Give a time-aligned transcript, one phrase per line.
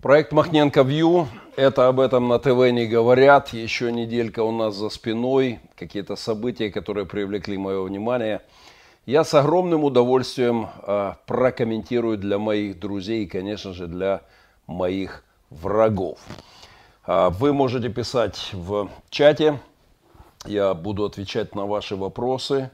[0.00, 1.26] Проект Махненко Вью.
[1.56, 3.52] Это об этом на ТВ не говорят.
[3.52, 5.58] Еще неделька у нас за спиной.
[5.74, 8.42] Какие-то события, которые привлекли мое внимание.
[9.06, 14.20] Я с огромным удовольствием э, прокомментирую для моих друзей и, конечно же, для
[14.68, 16.20] моих врагов.
[17.04, 19.58] Э, вы можете писать в чате.
[20.46, 22.70] Я буду отвечать на ваши вопросы.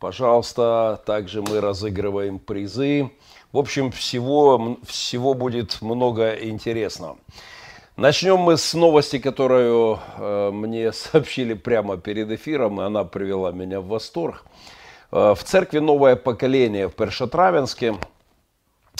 [0.00, 3.10] Пожалуйста, также мы разыгрываем призы.
[3.50, 7.18] В общем, всего, всего будет много интересного.
[7.96, 13.80] Начнем мы с новости, которую э, мне сообщили прямо перед эфиром, и она привела меня
[13.80, 14.44] в восторг.
[15.10, 17.96] Э, в церкви «Новое поколение» в Першотравенске,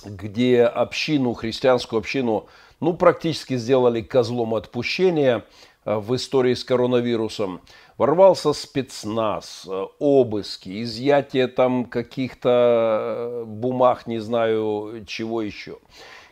[0.04, 2.46] где общину, христианскую общину,
[2.80, 5.44] ну, практически сделали козлом отпущения
[5.84, 7.60] э, в истории с коронавирусом–
[7.98, 15.78] ворвался спецназ, э, обыски, изъятие там каких-то э, бумаг, не знаю чего еще.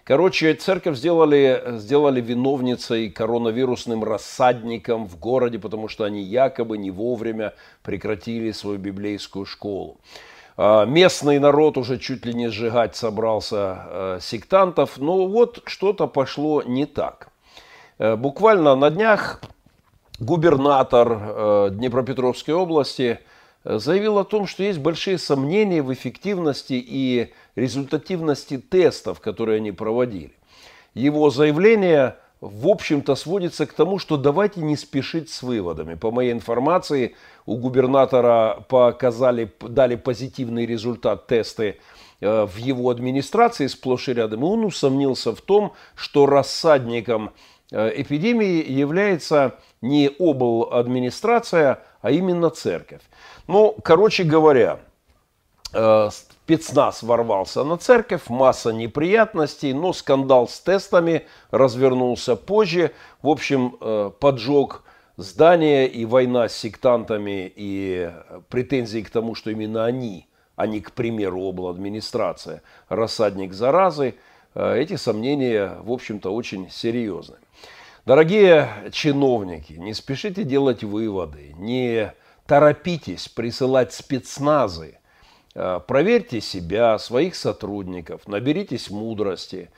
[0.04, 7.54] Короче, церковь сделали, сделали виновницей коронавирусным рассадником в городе, потому что они якобы не вовремя
[7.82, 9.98] прекратили свою библейскую школу.
[10.56, 16.62] А, местный народ уже чуть ли не сжигать собрался э, сектантов, но вот что-то пошло
[16.62, 17.28] не так.
[17.98, 19.40] Буквально на днях
[20.18, 23.20] губернатор э, Днепропетровской области
[23.64, 29.73] э, заявил о том, что есть большие сомнения в эффективности и результативности тестов, которые они
[29.73, 30.32] проводили.
[30.95, 35.95] Его заявление, в общем-то, сводится к тому, что давайте не спешить с выводами.
[35.95, 37.14] По моей информации,
[37.45, 41.78] у губернатора показали, дали позитивный результат тесты
[42.20, 47.32] э, в его администрации сплошь и рядом, и он усомнился в том, что рассадником
[47.73, 49.58] эпидемии является
[49.88, 50.68] не обл.
[50.73, 53.02] администрация, а именно церковь.
[53.48, 54.80] Ну, короче говоря,
[55.73, 62.92] э, спецназ ворвался на церковь, масса неприятностей, но скандал с тестами развернулся позже.
[63.23, 64.84] В общем, э, поджог
[65.16, 68.10] здания и война с сектантами и
[68.48, 71.68] претензии к тому, что именно они, а не, к примеру, обл.
[71.68, 74.14] администрация, рассадник заразы,
[74.54, 77.36] э, эти сомнения, в общем-то, очень серьезны.
[78.06, 82.12] Дорогие чиновники, не спешите делать выводы, не
[82.46, 85.00] торопитесь присылать спецназы.
[85.56, 89.70] Э, проверьте себя, своих сотрудников, наберитесь мудрости,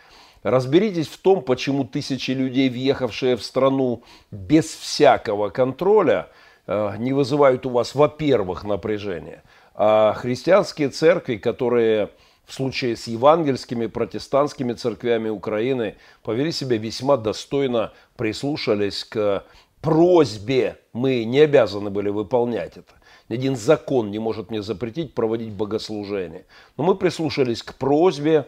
[0.43, 6.29] разберитесь в том, почему тысячи людей, въехавшие в страну без всякого контроля,
[6.67, 9.43] э, не вызывают у вас, во-первых, напряжения,
[9.75, 12.11] а христианские церкви, которые
[12.49, 19.45] в случае с евангельскими протестантскими церквями Украины повели себя весьма достойно, прислушались к
[19.83, 20.79] просьбе.
[20.95, 22.95] Мы не обязаны были выполнять это.
[23.29, 26.47] Ни один закон не может мне запретить проводить богослужение.
[26.79, 28.47] Но мы прислушались к просьбе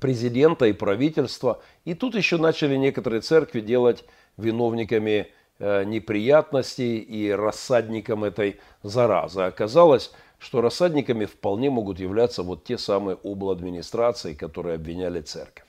[0.00, 1.62] президента и правительства.
[1.84, 4.04] И тут еще начали некоторые церкви делать
[4.36, 5.28] виновниками
[5.60, 9.42] э, неприятностей и рассадником этой заразы.
[9.42, 10.10] Оказалось,
[10.42, 15.64] что рассадниками вполне могут являться вот те самые администрации, которые обвиняли церковь.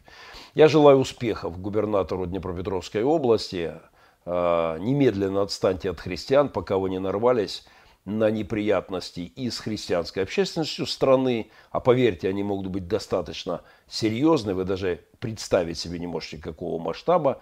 [0.55, 3.73] Я желаю успехов губернатору Днепропетровской области.
[4.25, 7.65] А, немедленно отстаньте от христиан, пока вы не нарвались
[8.05, 14.65] на неприятности и с христианской общественностью страны, а поверьте, они могут быть достаточно серьезны, вы
[14.65, 17.39] даже представить себе не можете какого масштаба,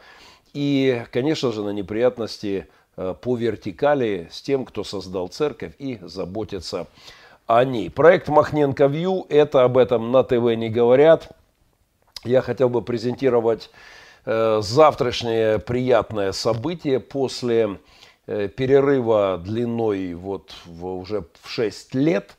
[0.54, 6.82] и, конечно же, на неприятности а, по вертикали с тем, кто создал церковь и заботится
[6.82, 6.88] о
[7.48, 7.90] ней.
[7.90, 11.30] Проект Махненко Вью, это об этом на ТВ не говорят.
[12.24, 13.70] Я хотел бы презентировать
[14.26, 17.80] э, завтрашнее приятное событие после
[18.28, 22.36] э, перерыва длиной вот в, уже в 6 лет.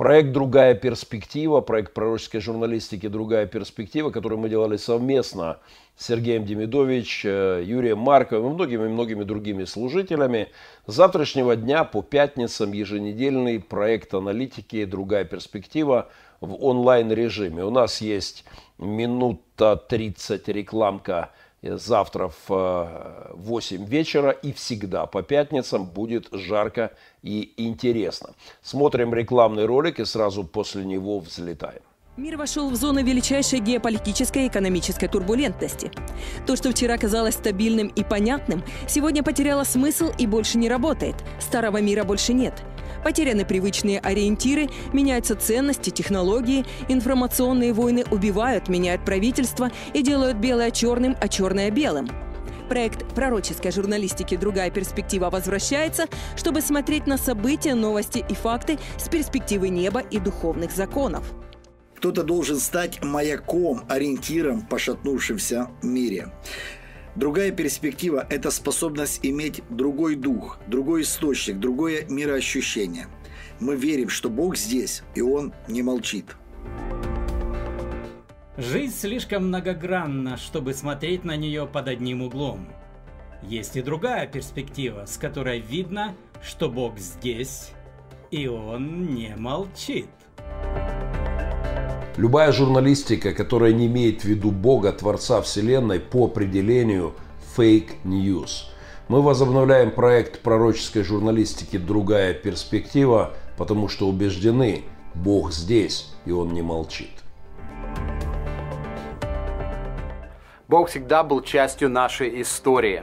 [0.00, 5.58] Проект «Другая перспектива», проект пророческой журналистики «Другая перспектива», который мы делали совместно
[5.98, 10.48] Сергеем Демидович, э, Юрием Марковым и многими-многими другими служителями.
[10.86, 16.08] С завтрашнего дня по пятницам еженедельный проект аналитики «Другая перспектива»
[16.40, 17.62] в онлайн-режиме.
[17.62, 18.46] У нас есть
[18.78, 21.28] минута 30 рекламка
[21.62, 26.92] завтра в 8 э, вечера и всегда по пятницам будет жарко
[27.22, 28.30] и интересно.
[28.62, 31.82] Смотрим рекламный ролик и сразу после него взлетаем.
[32.16, 35.90] Мир вошел в зону величайшей геополитической и экономической турбулентности.
[36.46, 41.14] То, что вчера казалось стабильным и понятным, сегодня потеряло смысл и больше не работает.
[41.38, 42.52] Старого мира больше нет.
[43.04, 51.16] Потеряны привычные ориентиры, меняются ценности, технологии, информационные войны убивают, меняют правительство и делают белое черным,
[51.20, 52.08] а черное белым.
[52.68, 56.06] Проект пророческой журналистики «Другая перспектива» возвращается,
[56.36, 61.24] чтобы смотреть на события, новости и факты с перспективы неба и духовных законов.
[61.96, 64.66] Кто-то должен стать маяком, ориентиром в
[65.82, 66.30] мире.
[67.16, 73.08] Другая перспектива– это способность иметь другой дух, другой источник, другое мироощущение.
[73.58, 76.36] Мы верим, что Бог здесь, и Он не молчит.
[78.56, 82.68] Жизнь слишком многогранна, чтобы смотреть на нее под одним углом.
[83.42, 87.72] Есть и другая перспектива, с которой видно, что Бог здесь,
[88.30, 90.08] и Он не молчит.
[92.20, 97.14] Любая журналистика, которая не имеет в виду Бога, Творца Вселенной, по определению
[97.56, 98.66] fake news.
[99.08, 104.82] Мы возобновляем проект пророческой журналистики «Другая перспектива», потому что убеждены,
[105.14, 107.08] Бог здесь, и Он не молчит.
[110.68, 113.02] Бог всегда был частью нашей истории.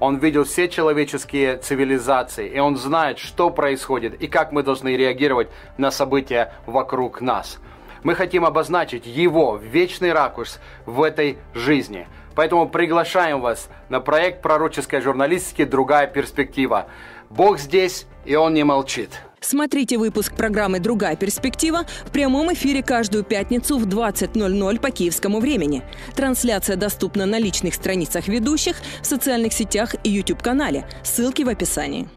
[0.00, 5.50] Он видел все человеческие цивилизации, и он знает, что происходит и как мы должны реагировать
[5.78, 7.60] на события вокруг нас.
[8.06, 12.06] Мы хотим обозначить его вечный ракурс в этой жизни.
[12.36, 16.86] Поэтому приглашаем вас на проект пророческой журналистики «Другая перспектива».
[17.30, 19.10] Бог здесь, и он не молчит.
[19.40, 25.82] Смотрите выпуск программы «Другая перспектива» в прямом эфире каждую пятницу в 20.00 по киевскому времени.
[26.14, 30.86] Трансляция доступна на личных страницах ведущих, в социальных сетях и YouTube-канале.
[31.02, 32.08] Ссылки в описании.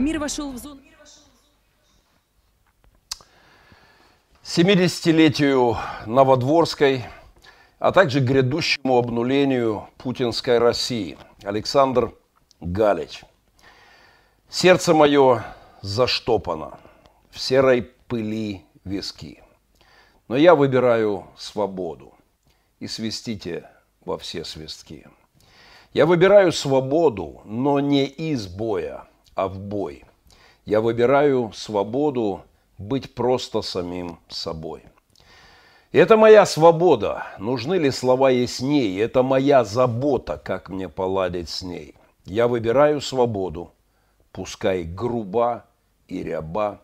[0.00, 0.87] Мир вошел в зону...
[4.48, 7.04] 70-летию Новодворской,
[7.78, 12.14] а также грядущему обнулению путинской России Александр
[12.58, 13.24] Галич.
[14.48, 15.44] Сердце мое
[15.82, 16.78] заштопано,
[17.30, 19.42] в серой пыли виски.
[20.28, 22.14] Но я выбираю свободу.
[22.80, 23.68] И свистите
[24.06, 25.06] во все свистки.
[25.92, 30.06] Я выбираю свободу, но не из боя, а в бой.
[30.64, 32.44] Я выбираю свободу
[32.78, 34.84] быть просто самим собой.
[35.90, 37.26] Это моя свобода.
[37.38, 39.00] Нужны ли слова яснее?
[39.00, 41.94] Это моя забота, как мне поладить с ней.
[42.24, 43.72] Я выбираю свободу,
[44.32, 45.64] пускай груба
[46.08, 46.82] и ряба,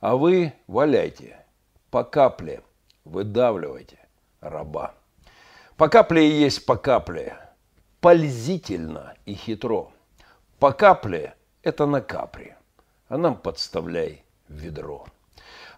[0.00, 1.44] а вы валяйте,
[1.90, 2.62] по капле
[3.04, 3.98] выдавливайте
[4.40, 4.94] раба.
[5.76, 7.36] По капле и есть по капле,
[8.00, 9.92] пользительно и хитро.
[10.58, 12.56] По капле– это на капре,
[13.08, 15.06] а нам подставляй ведро.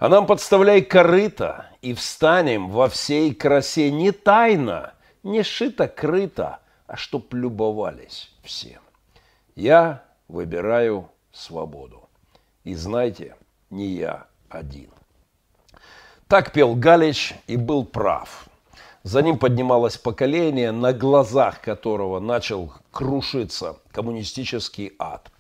[0.03, 6.57] А нам подставляй корыто, и встанем во всей красе не тайно, не шито-крыто,
[6.89, 8.81] а чтоб любовались все.
[9.55, 12.09] Я выбираю свободу.
[12.65, 13.37] И знайте,
[13.71, 14.91] не я один.
[16.27, 18.49] Так пел Галич и был прав.
[19.05, 25.31] За ним поднималось поколение, на глазах которого начал крушиться коммунистический ад.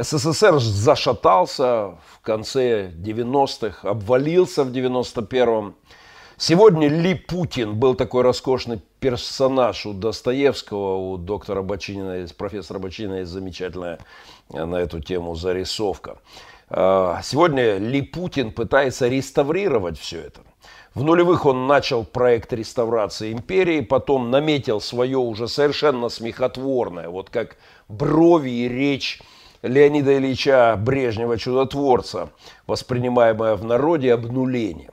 [0.00, 5.74] СССР зашатался в конце 90-х, обвалился в 91-м.
[6.36, 13.32] Сегодня Ли Путин был такой роскошный персонаж у Достоевского, у доктора Бочинина, профессора Бочинина есть
[13.32, 13.98] замечательная
[14.50, 16.18] на эту тему зарисовка.
[16.70, 20.42] А, сегодня Ли Путин пытается реставрировать все это.
[20.94, 27.56] В нулевых он начал проект реставрации империи, потом наметил свое уже совершенно смехотворное, вот как
[27.88, 29.20] брови и речь
[29.62, 32.30] Леонида Ильича Брежнева чудотворца,
[32.66, 34.92] воспринимаемое в народе обнулением.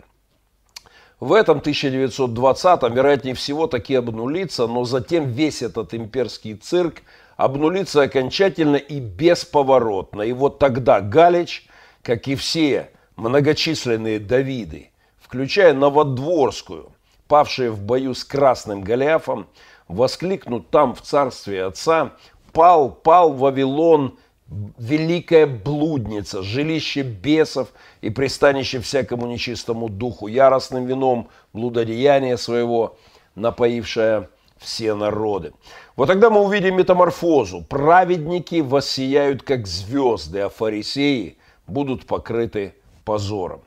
[1.19, 7.03] В этом 1920-м, вероятнее всего, таки обнулится, но затем весь этот имперский цирк
[7.37, 10.23] обнулится окончательно и бесповоротно.
[10.23, 11.67] И вот тогда Галич,
[12.01, 16.91] как и все многочисленные Давиды, включая Новодворскую,
[17.27, 19.47] павшие в бою с Красным Голиафом,
[19.87, 22.13] воскликнут там в царстве Отца
[22.51, 27.69] «Пал, пал Вавилон, великая блудница, жилище бесов
[28.01, 32.97] и пристанище всякому нечистому духу, яростным вином блудодеяния своего,
[33.35, 35.53] напоившая все народы».
[35.95, 37.61] Вот тогда мы увидим метаморфозу.
[37.61, 41.37] Праведники воссияют, как звезды, а фарисеи
[41.67, 42.75] будут покрыты
[43.05, 43.61] позором.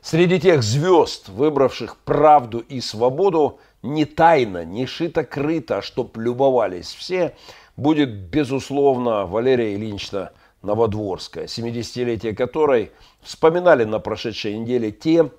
[0.00, 7.34] Среди тех звезд, выбравших правду и свободу, не тайно, не шито-крыто, а чтоб любовались все,
[7.76, 15.30] будет, безусловно, Валерия Ильинична Новодворская, 70-летие которой вспоминали на прошедшей неделе те,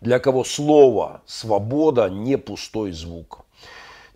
[0.00, 3.44] для кого слово «свобода» не пустой звук.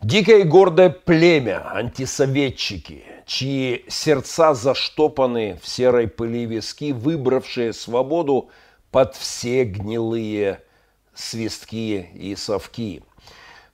[0.01, 8.51] Дикое и гордое племя, антисоветчики, чьи сердца заштопаны в серой пыли виски, выбравшие свободу
[8.91, 10.61] под все гнилые
[11.15, 13.03] свистки и совки.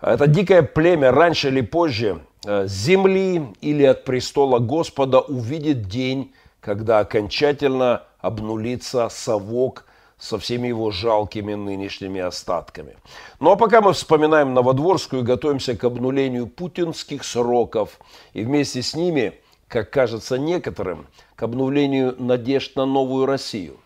[0.01, 2.21] Это дикое племя раньше или позже
[2.67, 9.85] земли или от престола Господа увидит день, когда окончательно обнулится совок
[10.19, 12.97] со всеми его жалкими нынешними остатками.
[13.39, 18.01] Ну а пока мы вспоминаем Новодворскую и готовимся к обнулению путинских сроков,
[18.33, 19.35] и вместе с ними,
[19.69, 23.77] как кажется некоторым, к обнулению надежд на новую Россию.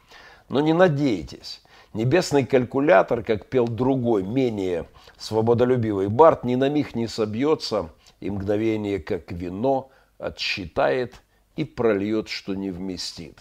[0.49, 1.61] Но не надейтесь.
[1.92, 4.87] Небесный калькулятор, как пел другой, менее
[5.19, 7.90] свободолюбивый Барт, ни на миг не собьется,
[8.23, 11.14] и мгновение, как вино, отсчитает
[11.57, 13.38] и прольет, что не вместит.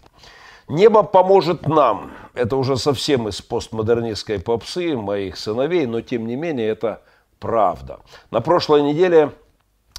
[0.68, 2.12] Небо поможет нам.
[2.34, 7.02] Это уже совсем из постмодернистской попсы моих сыновей, но тем не менее это
[7.40, 8.00] правда.
[8.32, 9.32] На прошлой неделе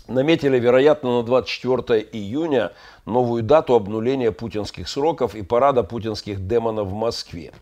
[0.08, 2.72] наметили, вероятно, на 24 июня
[3.06, 7.52] новую дату обнуления путинских сроков и парада путинских демонов в Москве.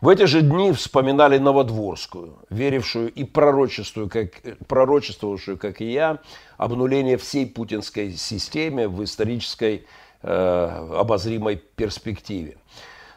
[0.00, 6.18] В эти же дни вспоминали Новодворскую, верившую и пророчествующую, как, пророчествовавшую, как и я,
[6.58, 9.86] обнуление всей путинской системе в исторической
[10.22, 12.58] э, обозримой перспективе.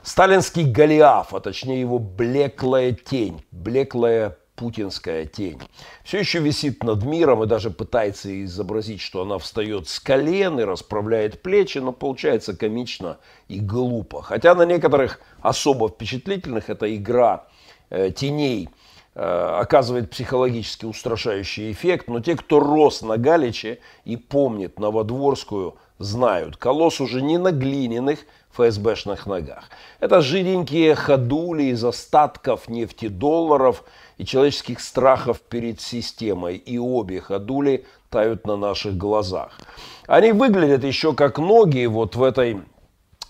[0.03, 5.59] Сталинский Голиаф, а точнее его блеклая тень, блеклая путинская тень.
[6.03, 10.63] Все еще висит над миром и даже пытается изобразить, что она встает с колен и
[10.63, 13.17] расправляет плечи, но получается комично
[13.47, 14.21] и глупо.
[14.21, 17.47] Хотя на некоторых особо впечатлительных эта игра
[17.89, 18.69] э, теней
[19.13, 27.01] оказывает психологически устрашающий эффект, но те, кто рос на Галиче и помнит Новодворскую, знают, колосс
[27.01, 28.19] уже не на глиняных
[28.53, 29.65] ФСБшных ногах.
[29.99, 33.83] Это жиденькие ходули из остатков нефтедолларов–
[34.21, 39.59] и человеческих страхов перед системой, и обе ходули тают на наших глазах.
[40.05, 42.61] Они выглядят еще как ноги вот в этой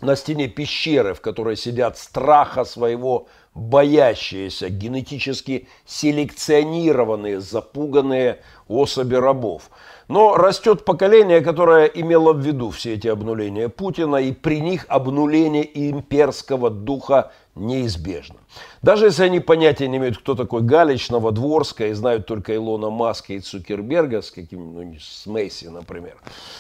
[0.01, 9.69] на стене пещеры, в которой сидят страха своего боящиеся, генетически селекционированные, запуганные особи рабов.
[10.07, 15.69] Но растет поколение, которое имело в виду все эти обнуления Путина, и при них обнуление
[15.89, 18.35] имперского духа неизбежно.
[18.81, 23.33] Даже если они понятия не имеют, кто такой Галич, Новодворская, и знают только Илона Маска
[23.33, 26.17] и Цукерберга, с каким ну, с Месси, например,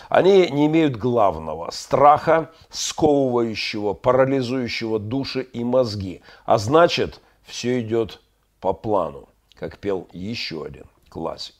[0.09, 6.21] они не имеют главного– страха, сковывающего, парализующего души и мозги.
[6.45, 8.21] А значит, все идет
[8.59, 11.53] по плану, как пел еще один классик.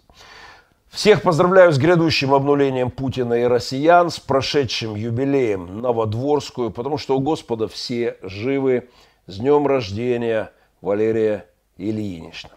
[0.90, 7.20] Всех поздравляю с грядущим обнулением Путина и россиян, с прошедшим юбилеем Новодворскую, потому что у
[7.20, 8.90] Господа все живы,
[9.28, 11.46] с днем рождения, Валерия
[11.78, 12.50] Ильинична.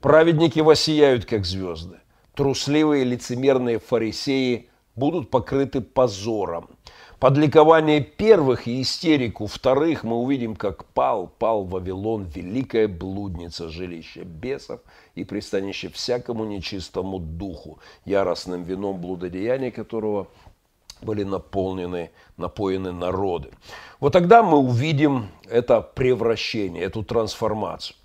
[0.00, 1.98] Праведники воссияют, как звезды.
[2.34, 6.70] Трусливые лицемерные фарисеи будут покрыты позором.
[7.18, 14.22] Под ликование первых и истерику вторых мы увидим, как пал, пал Вавилон, великая блудница, жилище
[14.24, 14.80] бесов
[15.14, 20.28] и пристанище всякому нечистому духу, яростным вином блудодеяния которого–
[21.02, 23.50] были наполнены, напоены народы.
[24.00, 27.96] Вот тогда мы увидим это превращение, эту трансформацию.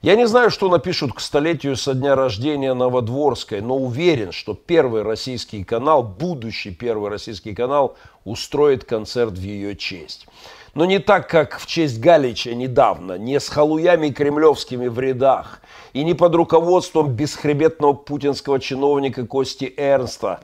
[0.00, 5.02] Я не знаю, что напишут к столетию со дня рождения Новодворской, но уверен, что первый
[5.02, 10.28] российский канал, будущий первый российский канал, устроит концерт в ее честь.
[10.74, 15.60] Но не так, как в честь Галича недавно, не с халуями кремлевскими в рядах,
[15.92, 20.38] и не под руководством бесхребетного путинского чиновника Кости Эрнста,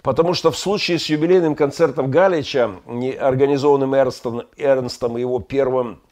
[0.00, 2.72] Потому что в случае с юбилейным концертом Галича,
[3.18, 6.02] организованным Эрнстом, Эрнстом и его первым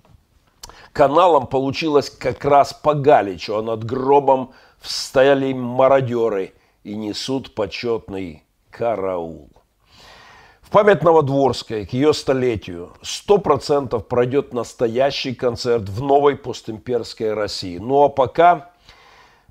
[0.92, 6.52] каналом, получилось как раз по Галичу, а над гробом встали мародеры
[6.84, 9.50] и несут почетный караул.
[10.60, 17.78] В память Новодворской к ее столетию 100% пройдет настоящий концерт в новой постимперской России.
[17.78, 18.72] Ну а пока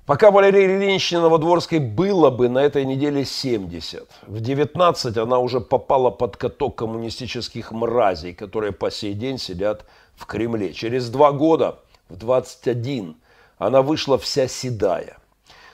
[0.04, 4.08] Пока Валерии Ильиничне Новодворской было бы на этой неделе 70.
[4.26, 10.01] В 19 она уже попала под каток коммунистических мразей, которые по сей день сидят в
[10.26, 10.72] Кремле.
[10.72, 13.16] Через два года, в 21,
[13.58, 15.18] она вышла вся седая.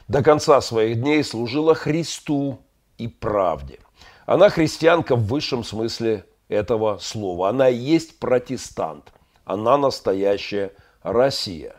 [0.08, 2.58] До конца своих дней служила Христу
[2.96, 3.78] и правде.
[4.26, 7.48] Она христианка в высшем смысле этого слова.
[7.48, 9.12] Она и есть протестант.
[9.44, 11.76] Она настоящая Россия.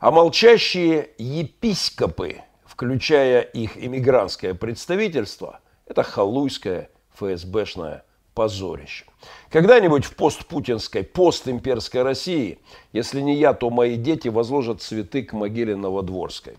[0.00, 9.04] А молчащие епископы, включая их иммигрантское представительство, это халуйское ФСБшное позорище.
[9.50, 12.58] Когда-нибудь в постпутинской, постимперской России,
[12.92, 16.56] если не я, то мои дети возложат цветы к могиле Новодворской.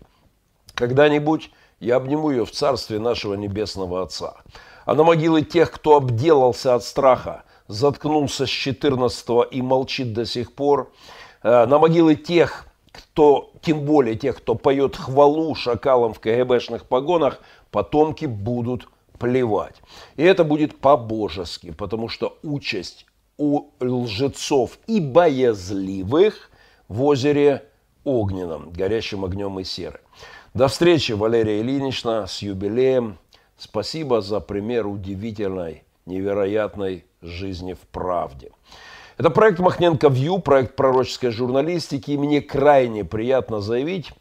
[0.74, 4.36] Когда-нибудь я обниму ее в царстве нашего Небесного Отца.
[4.84, 10.52] А на могилы тех, кто обделался от страха, заткнулся с 14 и молчит до сих
[10.52, 10.92] пор,
[11.42, 17.40] э, на могилы тех, кто, тем более тех, кто поет хвалу шакалам в КГБшных погонах,
[17.70, 19.76] потомки будут плевать.
[20.16, 23.06] И это будет по-божески, потому что участь
[23.38, 26.50] у лжецов и боязливых
[26.88, 27.64] в озере
[28.04, 30.00] огненном, горящим огнем и серой.
[30.54, 33.18] До встречи, Валерия Ильинична, с юбилеем.
[33.58, 38.52] Спасибо за пример удивительной, невероятной жизни в правде.
[39.18, 42.12] Это проект Махненко Вью, проект пророческой журналистики.
[42.12, 44.12] И мне крайне приятно заявить,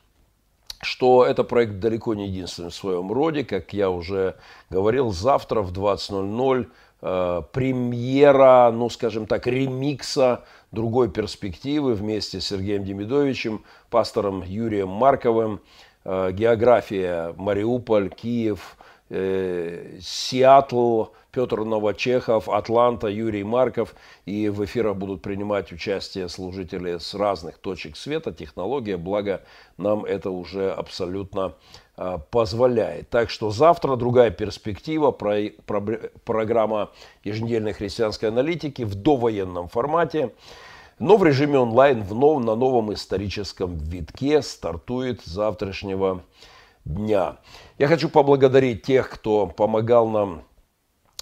[0.85, 3.43] что это проект далеко не единственный в своем роде.
[3.43, 4.35] Как я уже
[4.69, 6.67] говорил, завтра в 20.00
[7.01, 15.59] э, премьера, ну скажем так, ремикса другой перспективы вместе с Сергеем Демидовичем, пастором Юрием Марковым.
[16.03, 18.77] Э, география Мариуполь, Киев,
[19.09, 23.93] э, Сиэтл, Петр Новочехов, Атланта, Юрий Марков.
[24.25, 28.31] И в эфирах будут принимать участие служители с разных точек света.
[28.31, 29.41] Технология, благо
[29.75, 31.55] нам это уже абсолютно
[31.97, 33.09] а, позволяет.
[33.09, 35.81] Так что завтра другая перспектива, про, про,
[36.23, 36.91] программа
[37.25, 40.33] еженедельной христианской аналитики в довоенном формате.
[40.99, 46.23] Но в режиме онлайн в нов, на новом историческом витке стартует завтрашнего
[46.85, 47.39] дня.
[47.77, 50.43] Я хочу поблагодарить тех, кто помогал нам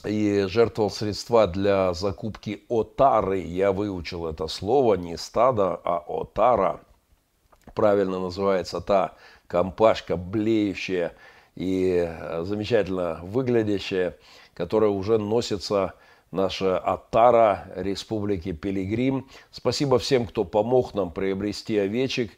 [0.04, 3.40] и жертвовал средства для закупки отары.
[3.40, 6.82] Я выучил это слово, не стадо, а отара.
[7.76, 9.16] Правильно называется та
[9.48, 11.14] компашка, блеющая
[11.56, 12.10] и
[12.42, 14.18] замечательно выглядящая,
[14.54, 15.94] которая уже носится
[16.34, 19.30] наша Атара Республики Пилигрим.
[19.52, 22.32] Спасибо всем, кто помог нам приобрести овечек.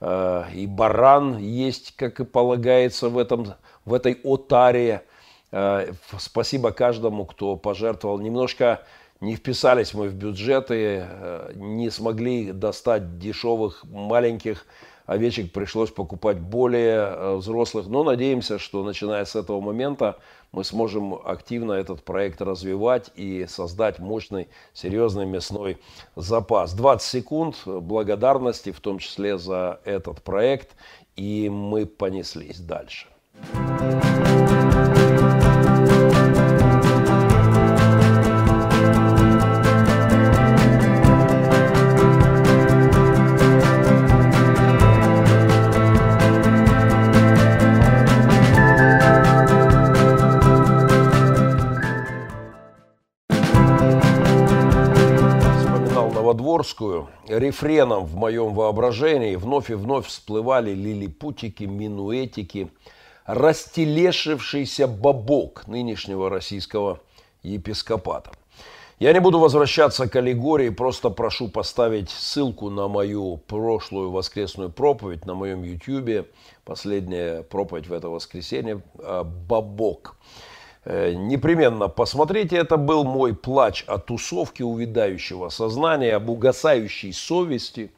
[0.00, 5.04] Э, и баран есть, как и полагается в, этом, в этой Отаре.
[5.52, 8.18] Э, спасибо каждому, кто пожертвовал.
[8.18, 8.82] Немножко
[9.20, 14.66] не вписались мы в бюджеты, э, не смогли достать дешевых маленьких
[15.06, 17.86] овечек, пришлось покупать более э, взрослых.
[17.86, 20.18] Но надеемся, что начиная с этого момента
[20.52, 25.78] мы сможем активно этот проект развивать и создать мощный, серьезный мясной
[26.16, 26.72] запас.
[26.72, 30.70] 20 секунд благодарности, в том числе за этот проект,
[31.16, 33.06] и мы понеслись дальше.
[56.32, 62.70] Новодворскую, рефреном в моем воображении вновь и вновь всплывали лилипутики, минуэтики,
[63.26, 67.00] растелешившийся бабок нынешнего российского
[67.42, 68.30] епископата.
[68.98, 75.26] Я не буду возвращаться к аллегории, просто прошу поставить ссылку на мою прошлую воскресную проповедь
[75.26, 76.28] на моем YouTube.
[76.64, 78.80] Последняя проповедь в это воскресенье.
[78.98, 79.22] Э,
[80.84, 82.56] непременно посмотрите.
[82.56, 87.92] Это был мой плач о тусовке увядающего сознания, об угасающей совести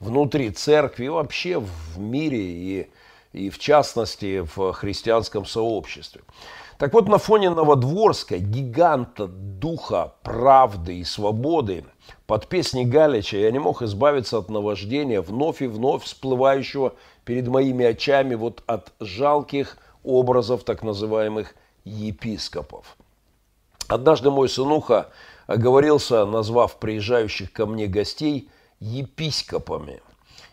[0.00, 2.90] внутри церкви вообще в мире и,
[3.32, 6.22] и в частности в христианском сообществе.
[6.78, 11.86] Так вот, на фоне Новодворска, гиганта духа правды и свободы,
[12.26, 16.92] под песни Галича я не мог избавиться от наваждения, вновь и вновь всплывающего
[17.24, 21.54] перед моими очами вот от жалких образов так называемых
[21.86, 22.96] епископов.
[23.88, 25.08] Однажды мой сынуха
[25.46, 30.02] оговорился, назвав приезжающих ко мне гостей епископами.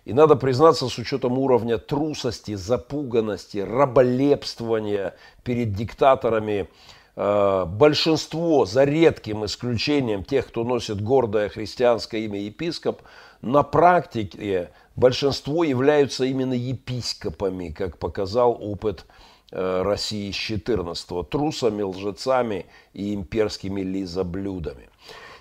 [0.05, 6.69] И надо признаться, с учетом уровня трусости, запуганности, раболепствования перед диктаторами,
[7.15, 13.01] э, большинство, за редким исключением тех, кто носит гордое христианское имя епископ,
[13.41, 19.05] на практике большинство являются именно епископами, как показал опыт
[19.53, 24.89] России с 14 трусами, лжецами и имперскими лизоблюдами.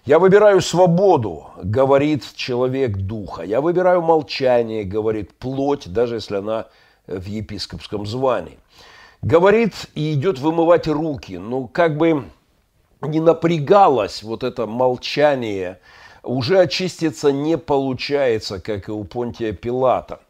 [0.04, 3.42] Я выбираю свободу, говорит человек духа.
[3.42, 6.66] Я выбираю молчание, говорит плоть, даже если она
[7.06, 8.58] в епископском звании.
[9.22, 11.38] Говорит и идет вымывать руки.
[11.38, 12.24] Ну, как бы
[13.00, 15.78] не напрягалось вот это молчание,
[16.22, 20.20] уже очиститься не получается, как и у Понтия Пилата.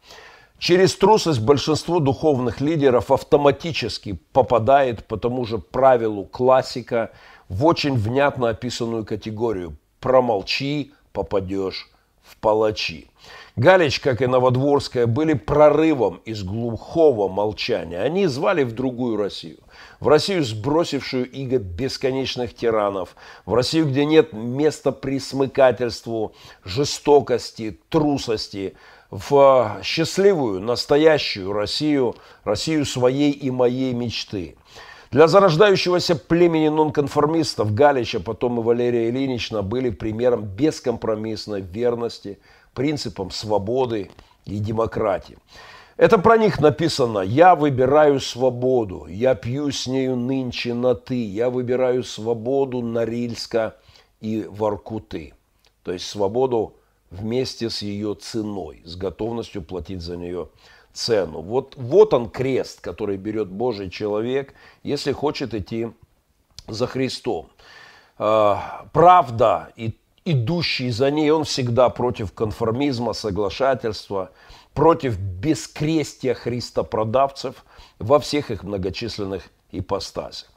[0.63, 7.11] Через трусость большинство духовных лидеров автоматически попадает по тому же правилу классика
[7.49, 11.89] в очень внятно описанную категорию «промолчи, попадешь
[12.21, 13.09] в палачи».
[13.57, 17.99] Галич, как и Новодворская, были прорывом из глухого молчания.
[17.99, 19.57] Они звали в другую Россию.
[19.99, 23.17] В Россию, сбросившую иго бесконечных тиранов.
[23.45, 28.75] В Россию, где нет места присмыкательству, жестокости, трусости–
[29.13, 34.55] в счастливую, настоящую Россию, Россию своей и моей мечты.
[35.11, 42.39] Для зарождающегося племени нонконформистов Галича, потом и Валерия Ильинична были примером бескомпромиссной верности
[42.73, 44.09] принципам свободы
[44.45, 45.37] и демократии.
[45.95, 51.51] Это про них написано «Я выбираю свободу, я пью с нею нынче на «ты», я
[51.51, 53.75] выбираю свободу Норильска
[54.21, 55.33] и Воркуты».
[55.83, 56.73] То есть свободу
[57.13, 60.49] вместе с ее ценой, с готовностью платить за нее
[60.93, 61.41] цену.
[61.41, 65.91] Вот, вот он крест, который берет Божий человек, если хочет идти
[66.67, 67.49] за Христом.
[68.17, 69.95] А, правда, и
[70.25, 74.31] идущий за ней, он всегда против конформизма, соглашательства,
[74.73, 77.63] против бескрестия христопродавцев
[77.99, 80.52] во всех их многочисленных ипостасях.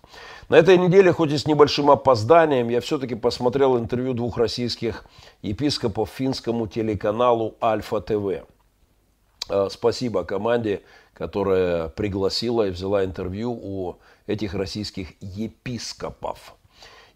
[0.48, 5.04] На этой неделе, хоть и с небольшим опозданием, я все-таки посмотрел интервью двух российских
[5.42, 8.46] епископов финскому телеканалу Альфа ТВ.
[9.48, 10.82] А, спасибо команде,
[11.14, 13.96] которая пригласила и взяла интервью у
[14.28, 16.54] этих российских епископов.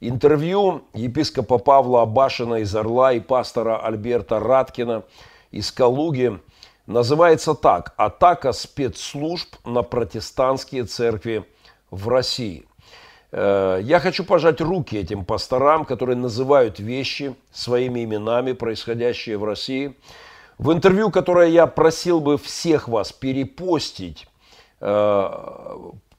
[0.01, 5.05] Интервью епископа Павла Абашина из Орла и пастора Альберта Раткина
[5.53, 6.40] из Калуги
[6.87, 11.45] называется так «Атака спецслужб на протестантские церкви
[11.93, 12.66] в России».
[13.33, 19.95] Э, я хочу пожать руки этим пасторам, которые называют вещи своими именами, происходящие в России.
[20.59, 24.27] В интервью, которое я просил бы всех вас перепостить,
[24.81, 25.31] э,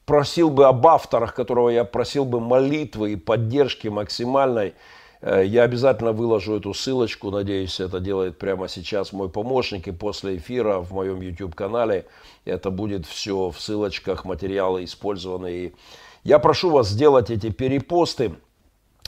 [0.06, 4.74] просил бы об авторах, которого я просил бы молитвы и поддержки максимальной,
[5.22, 10.38] э, я обязательно выложу эту ссылочку, надеюсь, это делает прямо сейчас мой помощник, и после
[10.38, 12.06] эфира в моем YouTube-канале
[12.46, 15.74] это будет все в ссылочках, материалы использованные
[16.24, 18.36] я прошу вас сделать эти перепосты,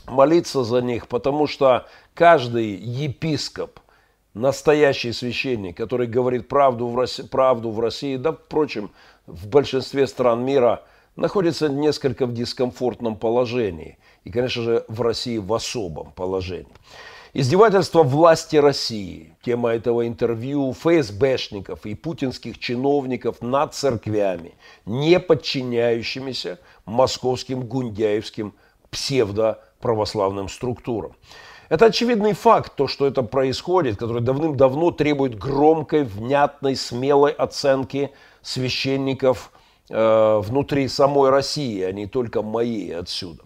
[0.07, 3.79] молиться за них, потому что каждый епископ,
[4.33, 8.91] настоящий священник, который говорит правду в России, правду в России да, впрочем,
[9.27, 10.83] в большинстве стран мира,
[11.15, 13.97] находится несколько в дискомфортном положении.
[14.23, 16.67] И, конечно же, в России в особом положении.
[17.35, 24.53] Издевательство власти России, тема этого интервью, ФСБшников и путинских чиновников над церквями,
[24.85, 28.53] не подчиняющимися московским гундяевским
[28.91, 31.15] псевдоправославным структурам.
[31.69, 38.11] Это очевидный факт, то, что это происходит, который давным-давно требует громкой, внятной, смелой оценки
[38.43, 39.51] священников
[39.89, 43.41] э, внутри самой России, а не только моей отсюда.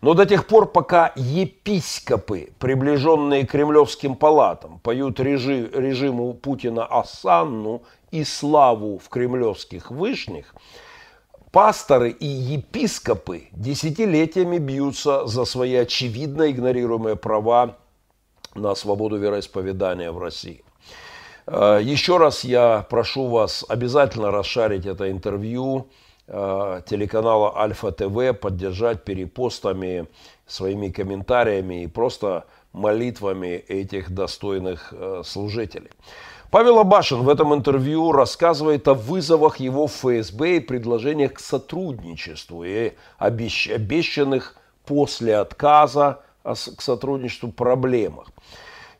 [0.00, 7.82] Но до тех пор, пока епископы, приближенные кремлевским палатам, поют режи, режиму Путина осанну
[8.12, 10.54] и славу в кремлевских вышних,
[11.50, 17.76] пасторы и епископы десятилетиями бьются за свои очевидно игнорируемые права
[18.54, 20.62] на свободу вероисповедания в России.
[21.48, 25.88] Э, еще раз я прошу вас обязательно расшарить это интервью,
[26.28, 30.06] телеканала Альфа ТВ поддержать перепостами,
[30.46, 35.90] своими комментариями и просто молитвами этих достойных э, служителей.
[36.50, 42.64] Павел Абашин в этом интервью рассказывает о вызовах его в ФСБ и предложениях к сотрудничеству
[42.64, 48.28] и обещанных после отказа к сотрудничеству проблемах.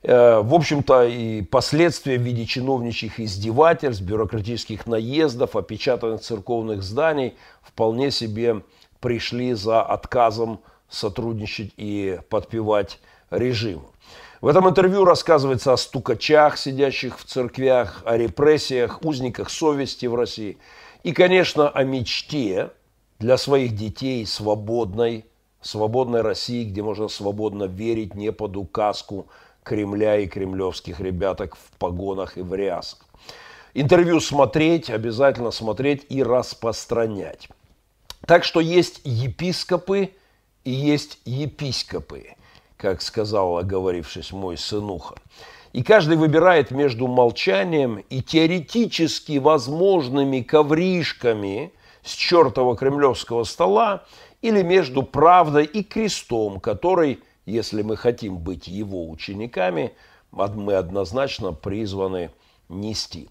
[0.03, 8.11] Э, в общем-то, и последствия в виде чиновничьих издевательств, бюрократических наездов, опечатанных церковных зданий вполне
[8.11, 8.63] себе
[9.01, 13.91] пришли за отказом сотрудничать и подпевать режиму.
[14.41, 20.59] В этом интервью рассказывается о стукачах, сидящих в церквях, о репрессиях, узниках совести в России
[21.03, 22.71] и, конечно, о мечте
[23.19, 25.27] для своих детей свободной,
[25.61, 29.27] свободной России, где можно свободно верить не под указку
[29.69, 33.01] Кремля и кремлевских ребяток в погонах и в рясах.
[33.75, 37.49] Интервью смотреть, обязательно смотреть и распространять.
[38.27, 40.15] Так что есть епископы
[40.65, 42.35] и есть епископы,
[42.79, 45.17] как сказал, оговорившись мой сынуха.
[45.75, 54.05] И каждый выбирает между молчанием и теоретически возможными ковришками с чертова кремлевского стола
[54.41, 59.93] или между правдой и крестом, который если мы хотим быть его учениками,
[60.31, 62.31] мы однозначно призваны
[62.69, 63.31] нести.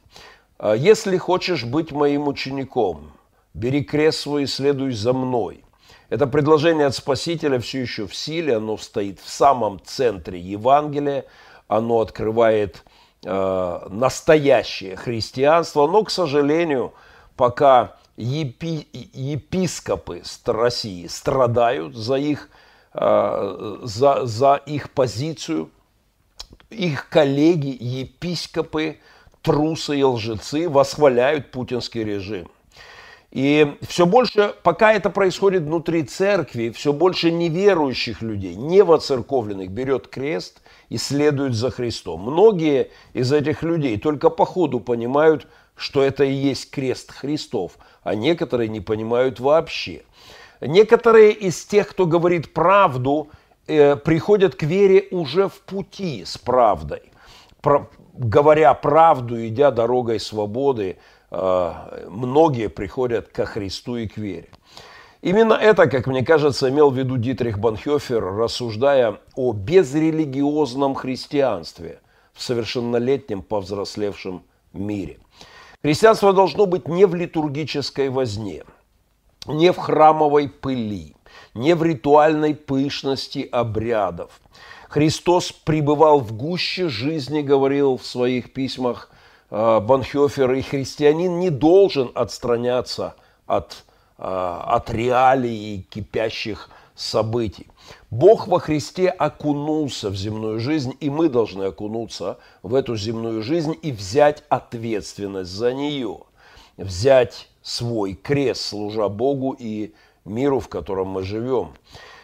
[0.57, 3.11] А если хочешь быть моим учеником,
[3.53, 5.63] бери крест свой и следуй за мной.
[6.09, 11.25] Это предложение от Спасителя все еще в силе, оно стоит в самом центре Евангелия,
[11.67, 12.83] оно открывает
[13.23, 16.93] э, настоящее христианство, но, к сожалению,
[17.35, 22.49] пока епи, епископы России страдают за их
[22.99, 25.69] за, за их позицию.
[26.69, 28.97] Их коллеги, епископы,
[29.41, 32.49] трусы и лжецы восхваляют путинский режим.
[33.31, 40.61] И все больше, пока это происходит внутри церкви, все больше неверующих людей, невоцерковленных, берет крест
[40.89, 42.21] и следует за Христом.
[42.21, 48.15] Многие из этих людей только по ходу понимают, что это и есть крест Христов, а
[48.15, 50.03] некоторые не понимают вообще.
[50.61, 53.29] Некоторые из тех, кто говорит правду,
[53.67, 57.01] э, приходят к вере уже в пути с правдой.
[57.61, 60.97] Про, говоря правду, идя дорогой свободы,
[61.31, 64.49] э, многие приходят ко Христу и к вере.
[65.21, 71.99] Именно это, как мне кажется, имел в виду Дитрих Банхёфер, рассуждая о безрелигиозном христианстве
[72.33, 74.43] в совершеннолетнем повзрослевшем
[74.73, 75.17] мире.
[75.81, 78.63] Христианство должно быть не в литургической возне,
[79.47, 81.15] не в храмовой пыли,
[81.53, 84.39] не в ритуальной пышности обрядов.
[84.89, 89.09] Христос пребывал в гуще жизни, говорил в своих письмах
[89.49, 93.83] э, Банхёфер, и христианин не должен отстраняться от,
[94.17, 97.67] э, от реалий кипящих событий.
[98.09, 103.75] Бог во Христе окунулся в земную жизнь, и мы должны окунуться в эту земную жизнь
[103.81, 106.19] и взять ответственность за нее,
[106.77, 109.93] взять свой крест, служа Богу и
[110.25, 111.73] миру, в котором мы живем.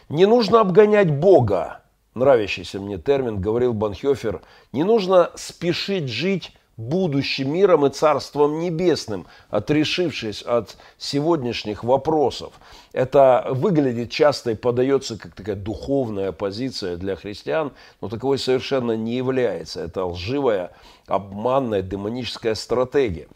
[0.09, 1.81] Не нужно обгонять Бога,
[2.13, 10.41] нравящийся мне термин, говорил Банхёфер, не нужно спешить жить будущим миром и Царством Небесным, отрешившись
[10.41, 12.53] от сегодняшних вопросов.
[12.93, 19.15] Это выглядит часто и подается как такая духовная позиция для христиан, но таковой совершенно не
[19.15, 19.81] является.
[19.81, 20.71] Это лживая,
[21.07, 23.27] обманная, демоническая стратегия.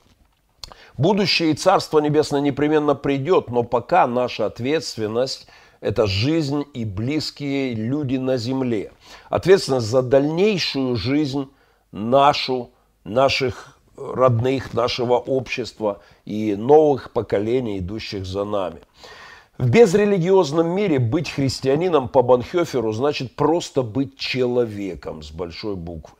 [0.98, 5.48] Будущее и Царство Небесное непременно придет, но пока наша ответственность–
[5.82, 8.92] это жизнь и близкие люди на земле.
[9.30, 11.50] Ответственность за дальнейшую жизнь
[11.92, 12.72] нашу,
[13.04, 18.80] наших родных, нашего общества и новых поколений, идущих за нами.
[19.60, 26.16] В безрелигиозном мире быть христианином по Банхёферу значит просто быть человеком с большой буквы.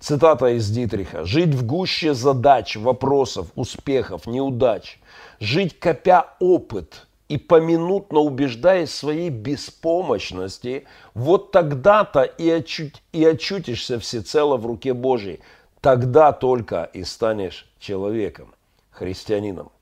[0.00, 1.24] Цитата из Дитриха.
[1.24, 5.00] «Жить в гуще задач, вопросов, успехов, неудач.
[5.40, 13.98] Жить копя опыт и поминутно убеждаясь в своей беспомощности, вот тогда-то и, очуть, и очутишься
[13.98, 15.40] всецело в руке Божьей.
[15.80, 18.54] Тогда только и станешь человеком,
[18.90, 19.72] христианином».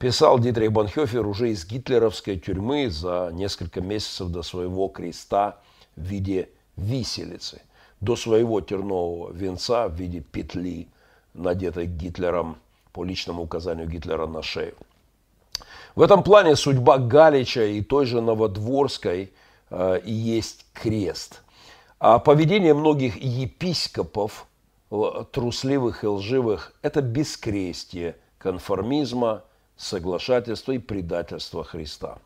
[0.00, 5.60] Писал Дитрих Банхёфер уже из гитлеровской тюрьмы за несколько месяцев до своего креста
[5.94, 7.62] в виде виселицы–
[8.00, 10.88] до своего тернового венца в виде петли,
[11.34, 12.56] надетой Гитлером
[12.92, 14.74] по личному указанию Гитлера на шею.
[15.94, 19.32] В этом плане судьба Галича и той же Новодворской
[19.70, 21.42] э, и есть крест.
[21.98, 24.46] А поведение многих епископов,
[25.32, 29.44] трусливых и лживых, это бескрестие конформизма,
[29.76, 32.18] соглашательства и предательства Христа.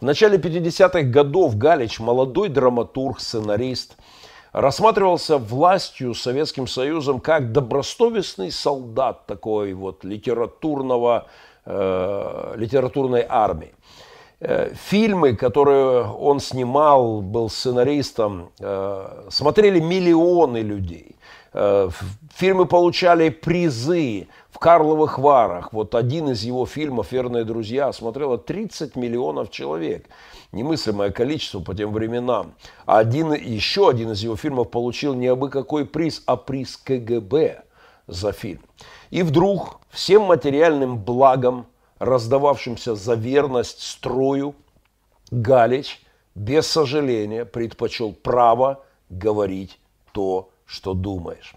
[0.00, 3.96] В начале 50-х годов Галич, молодой драматург, сценарист–
[4.52, 11.26] рассматривался властью Советским Союзом как добросовестный солдат такой вот литературного,
[11.64, 13.72] э, литературной армии.
[14.40, 21.16] Э, фильмы, которые он снимал, был сценаристом, э, смотрели миллионы людей.
[21.52, 21.90] Э,
[22.34, 25.74] фильмы получали призы в Карловых Варах.
[25.74, 30.06] Вот один из его фильмов «Верные друзья» смотрело 30 миллионов человек
[30.52, 32.54] немыслимое количество по тем временам.
[32.86, 37.64] Один, еще один из его фильмов получил не абы какой приз, а приз КГБ
[38.06, 38.60] за фильм.
[39.10, 41.66] И вдруг всем материальным благом,
[41.98, 44.54] раздававшимся за верность строю,
[45.30, 46.00] Галич
[46.34, 49.78] без сожаления предпочел право говорить
[50.12, 51.54] то, что думаешь.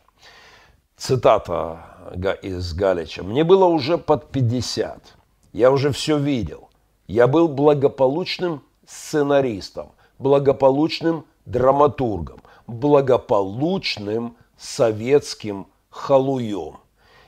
[0.95, 1.93] Цитата
[2.41, 3.23] из Галича.
[3.23, 5.15] «Мне было уже под 50.
[5.51, 6.69] Я уже все видел.
[7.08, 16.78] Я был благополучным сценаристом, благополучным драматургом, благополучным советским халуем.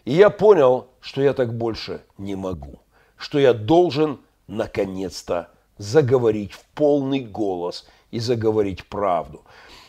[0.05, 2.79] И я понял, что я так больше не могу,
[3.17, 9.43] что я должен наконец-то заговорить в полный голос и заговорить правду.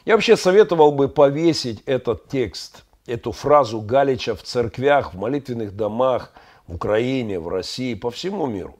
[0.05, 6.33] Я вообще советовал бы повесить этот текст, эту фразу Галича в церквях, в молитвенных домах,
[6.67, 8.77] в Украине, в России, по всему миру.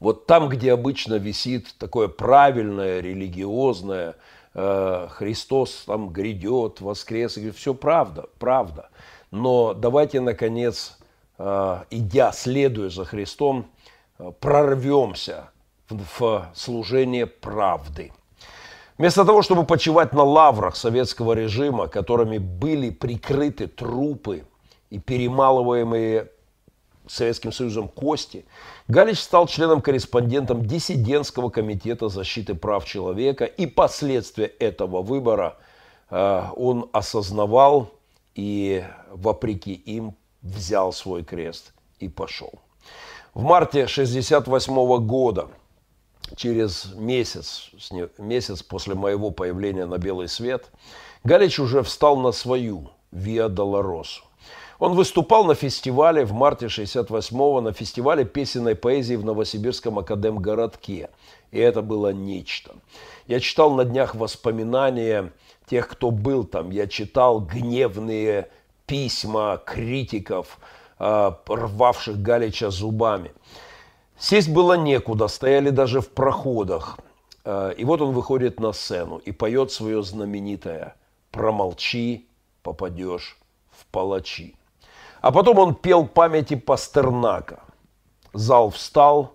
[0.00, 4.14] Вот там, где обычно висит такое правильное, религиозное,
[4.54, 8.90] э, Христос там грядет, воскрес, и все правда, правда.
[9.30, 10.98] Но давайте, наконец,
[11.38, 13.66] э, идя, следуя за Христом,
[14.18, 15.50] э, прорвемся
[15.88, 18.12] в, в служение правды.
[18.98, 24.44] Вместо того, чтобы почивать на лаврах советского режима, которыми были прикрыты трупы
[24.90, 26.30] и перемалываемые
[27.08, 28.44] Советским Союзом кости,
[28.86, 35.56] Галич стал членом-корреспондентом диссидентского комитета защиты прав человека, и последствия этого выбора
[36.10, 37.90] э, он осознавал
[38.34, 42.52] и, вопреки им, взял свой крест и пошел.
[43.34, 45.48] В марте 1968 года,
[46.36, 47.70] через месяц,
[48.18, 50.70] месяц после моего появления на белый свет,
[51.24, 54.27] Галич уже встал на свою Виа Долоросу.
[54.78, 61.10] Он выступал на фестивале в марте 68-го, на фестивале песенной поэзии в Новосибирском академгородке.
[61.50, 62.76] И это было нечто.
[63.26, 65.32] Я читал на днях воспоминания
[65.66, 66.70] тех, кто был там.
[66.70, 68.50] Я читал гневные
[68.86, 70.58] письма критиков,
[70.98, 73.32] а, рвавших Галича зубами.
[74.16, 76.98] Сесть было некуда, стояли даже в проходах.
[77.44, 80.94] А, и вот он выходит на сцену и поет свое знаменитое
[81.32, 82.28] «Промолчи,
[82.62, 83.38] попадешь
[83.72, 84.57] в палачи».
[85.28, 87.60] А потом он пел памяти Пастернака.
[88.32, 89.34] Зал встал,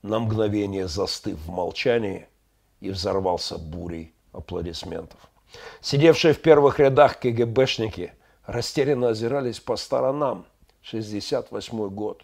[0.00, 2.28] на мгновение застыв в молчании,
[2.80, 5.18] и взорвался бурей аплодисментов.
[5.80, 8.12] Сидевшие в первых рядах КГБшники
[8.46, 10.46] растерянно озирались по сторонам.
[10.82, 12.22] 68 год.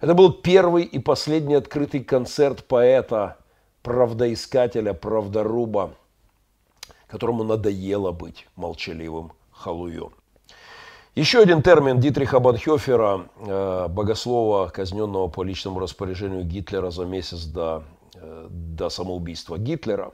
[0.00, 3.38] Это был первый и последний открытый концерт поэта,
[3.82, 5.94] правдоискателя, правдоруба,
[7.08, 10.12] которому надоело быть молчаливым халуем.
[11.16, 17.84] Еще один термин Дитриха Банхёфера, э, богослова, казненного по личному распоряжению Гитлера за месяц до,
[18.16, 20.12] э, до самоубийства Гитлера.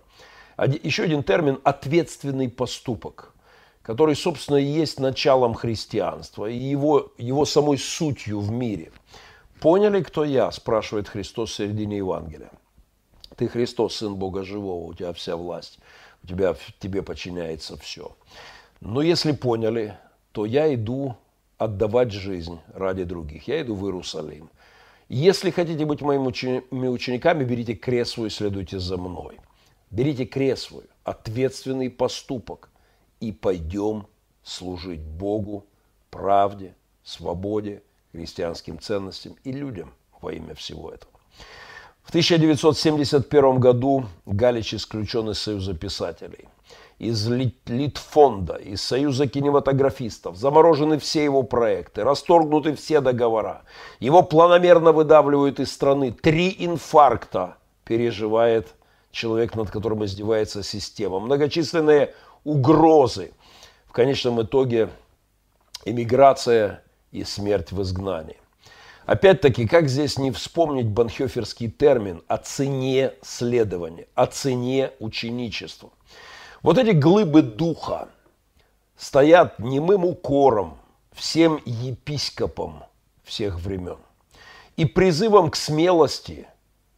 [0.84, 3.34] Еще один термин– ответственный поступок,
[3.82, 8.92] который, собственно, и есть началом христианства и его, его самой сутью в мире.
[9.60, 12.52] «Поняли, кто я?»– спрашивает Христос в середине Евангелия.
[13.36, 15.80] «Ты Христос, Сын Бога Живого, у тебя вся власть,
[16.22, 18.12] у тебя, тебе подчиняется все».
[18.80, 19.96] Но если поняли,
[20.32, 21.16] то я иду
[21.58, 23.48] отдавать жизнь ради других.
[23.48, 24.50] Я иду в Иерусалим.
[25.08, 29.38] Если хотите быть моими учениками, берите крест свой и следуйте за мной.
[29.90, 32.70] Берите крест свой, ответственный поступок,
[33.20, 34.06] и пойдем
[34.42, 35.66] служить Богу,
[36.10, 41.12] правде, свободе, христианским ценностям и людям во имя всего этого.
[42.02, 46.48] В 1971 году Галич исключен из Союза писателей
[47.02, 50.36] из Литфонда, из Союза кинематографистов.
[50.36, 53.62] Заморожены все его проекты, расторгнуты все договора.
[53.98, 56.12] Его планомерно выдавливают из страны.
[56.12, 58.68] Три инфаркта переживает
[59.10, 61.18] человек, над которым издевается система.
[61.18, 63.32] Многочисленные угрозы.
[63.86, 64.88] В конечном итоге
[65.84, 68.38] эмиграция и смерть в изгнании.
[69.06, 75.90] Опять-таки, как здесь не вспомнить банхёферский термин о цене следования, о цене ученичества–
[76.62, 78.08] вот эти глыбы духа
[78.96, 80.78] стоят немым укором
[81.12, 82.84] всем епископам
[83.24, 83.98] всех времен.
[84.76, 86.46] И призывом к смелости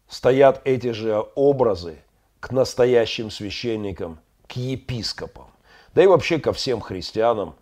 [0.08, 1.98] стоят эти же образы
[2.40, 5.46] к настоящим священникам, к епископам,
[5.94, 7.56] да и вообще ко всем христианам.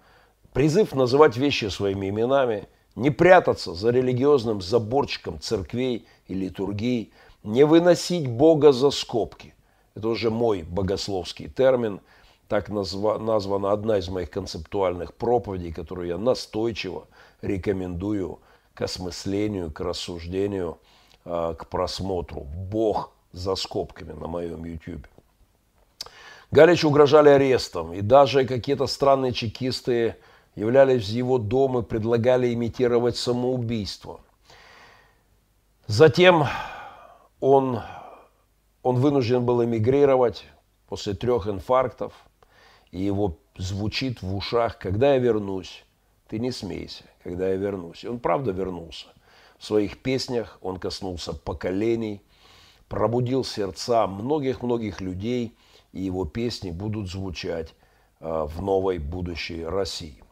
[0.52, 7.12] Призыв называть вещи своими именами, не прятаться за религиозным заборчиком церквей и литургий,
[7.42, 9.51] не выносить Бога за скобки–
[9.94, 12.00] это уже мой богословский термин.
[12.48, 17.06] Так назва, названа одна из моих концептуальных проповедей, которую я настойчиво
[17.40, 18.40] рекомендую
[18.74, 20.78] к осмыслению, к рассуждению,
[21.24, 22.40] а, к просмотру.
[22.42, 25.06] Бог за скобками на моем YouTube.
[26.50, 30.16] Галичу угрожали арестом, и даже какие-то странные чекисты
[30.54, 34.20] являлись в его дом и предлагали имитировать самоубийство.
[35.86, 36.44] Затем
[37.40, 37.80] он
[38.82, 40.44] он вынужден был эмигрировать
[40.88, 42.12] после трех инфарктов,
[42.90, 45.84] и его звучит в ушах, когда я вернусь,
[46.28, 48.04] ты не смейся, когда я вернусь.
[48.04, 49.06] И он правда вернулся.
[49.58, 52.20] В своих песнях он коснулся поколений,
[52.88, 55.56] пробудил сердца многих-многих людей,
[55.92, 57.74] и его песни будут звучать
[58.20, 60.22] а, в новой будущей России.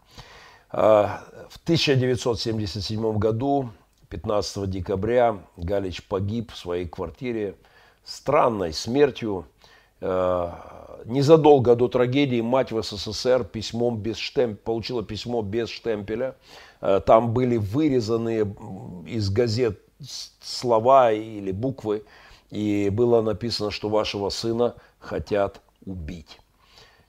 [0.70, 3.70] А, в 1977 году,
[4.08, 7.56] 15 декабря, Галич погиб в своей квартире
[8.10, 9.46] странной смертью.
[10.00, 10.50] Э,
[11.04, 16.34] незадолго до трагедии мать в СССР письмом без штемп, получила письмо без штемпеля.
[16.80, 18.54] Э, там были вырезаны
[19.06, 19.80] из газет
[20.40, 22.04] слова или буквы,
[22.50, 26.40] и было написано, что вашего сына хотят убить.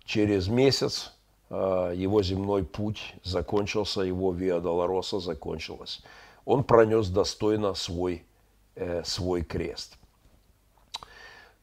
[0.06, 1.14] Через месяц
[1.50, 6.04] э, его земной путь закончился, его Виа Долороса закончилась.
[6.46, 8.26] Он пронес достойно свой,
[9.04, 9.98] свой крест.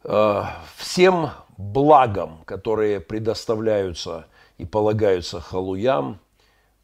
[0.05, 0.45] Э,
[0.77, 4.27] всем благам, которые предоставляются
[4.57, 6.21] и полагаются халуям,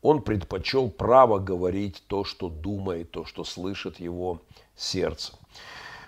[0.03, 4.41] Он предпочел право говорить то, что думает, то, что слышит его
[4.77, 5.33] сердце.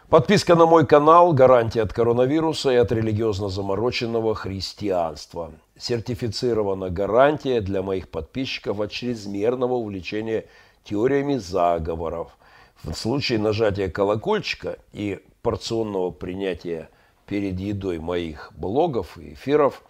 [0.08, 5.52] Подписка на мой канал– гарантия от коронавируса и от религиозно замороченного христианства.
[5.78, 10.46] Сертифицирована гарантия для моих подписчиков от чрезмерного увлечения
[10.84, 12.36] теориями заговоров.
[12.84, 16.88] В случае нажатия колокольчика и порционного принятия
[17.26, 19.82] перед едой моих блогов и эфиров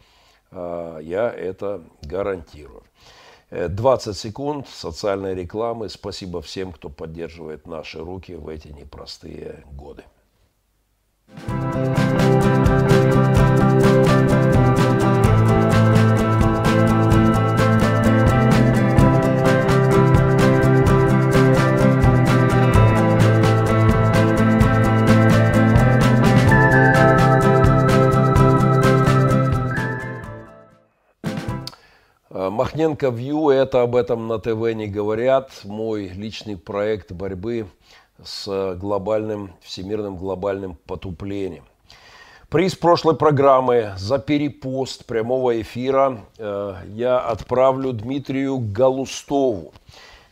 [0.50, 2.82] э, я это гарантирую.
[3.50, 5.88] 20 э, секунд социальной рекламы.
[5.88, 10.04] Спасибо всем, кто поддерживает наши руки в эти непростые годы.
[32.66, 35.52] Махненко Вью, это об этом на ТВ не говорят.
[35.62, 37.68] Мой личный проект борьбы
[38.20, 41.62] с глобальным, всемирным глобальным потуплением.
[42.48, 49.72] Приз прошлой программы за перепост прямого эфира э, я отправлю Дмитрию Галустову.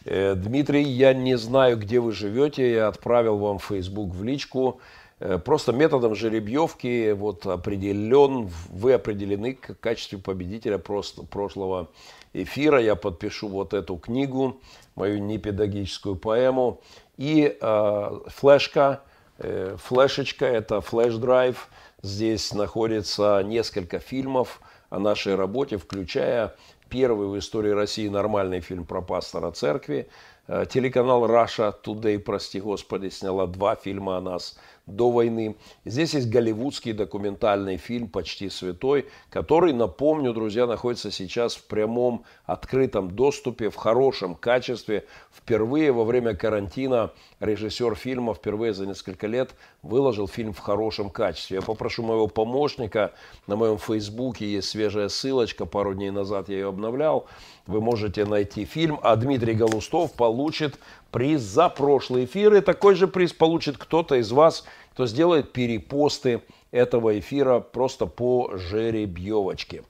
[0.05, 4.81] Э, Дмитрий, я не знаю, где вы живете, я отправил вам Facebook в личку.
[5.21, 11.91] Э, просто методом жеребьевки вот определен, вы определены в качестве победителя просто прошлого
[12.35, 12.81] эфира.
[12.81, 14.61] Я подпишу вот эту книгу,
[14.95, 16.81] мою непедагогическую поэму.
[17.17, 19.03] И э, флешка,
[19.39, 21.69] э, флешечка, это флеш-драйв.
[22.03, 24.61] Здесь находится несколько фильмов
[24.91, 26.55] о нашей работе, включая
[26.91, 30.09] первый в истории России нормальный фильм про пастора церкви.
[30.49, 35.57] Э, телеканал Russia Today, прости господи, сняла два фильма о нас– до войны.
[35.85, 43.11] Здесь есть голливудский документальный фильм «Почти святой», который, напомню, друзья, находится сейчас в прямом открытом
[43.11, 45.07] доступе, в хорошем качестве.
[45.33, 51.57] Впервые во время карантина режиссер фильма впервые за несколько лет выложил фильм в хорошем качестве.
[51.57, 53.13] Я попрошу моего помощника,
[53.47, 57.27] на моем фейсбуке есть свежая ссылочка, пару дней назад я ее обновлял.
[57.67, 60.79] Вы можете найти фильм, а Дмитрий Галустов получит
[61.15, 62.55] приз за прошлый эфир.
[62.55, 66.43] И такой же приз получит кто-то из вас, кто сделает перепосты
[66.73, 69.85] этого эфира просто по жеребьевочке.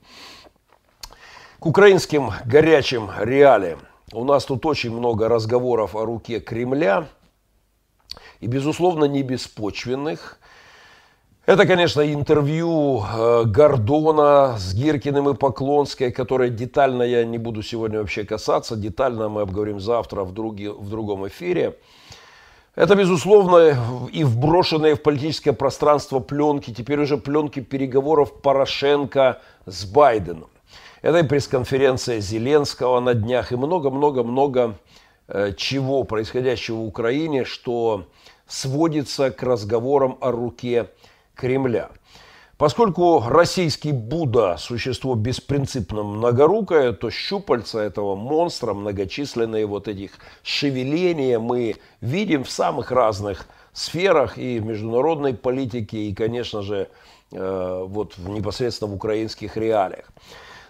[1.61, 3.81] К украинским горячим реалиям.
[4.13, 7.09] У нас тут очень много разговоров о руке Кремля.
[8.41, 10.39] И, безусловно, не беспочвенных.
[11.47, 17.99] Это, конечно, интервью э, Гордона с Гиркиным и Поклонской, которое детально я не буду сегодня
[17.99, 18.77] вообще касаться.
[18.77, 21.77] Детально мы обговорим завтра в, други, в другом эфире.
[22.75, 23.77] Это, безусловно,
[24.11, 30.49] и вброшенные в политическое пространство пленки, теперь уже пленки переговоров Порошенко с Байденом.
[31.03, 34.79] Это и пресс-конференция Зеленского на днях, и много-много-много
[35.29, 38.07] э, чего происходящего в Украине, что
[38.47, 40.89] сводится к разговорам о руке
[41.35, 41.91] Кремля.
[42.57, 50.13] Поскольку российский Будда– существо беспринципно многорукое, то щупальца этого монстра, многочисленные вот этих
[50.45, 56.89] шевеления мы видим в самых разных сферах и в международной политике, и, конечно же,
[57.33, 60.13] э, вот непосредственно в украинских реалиях.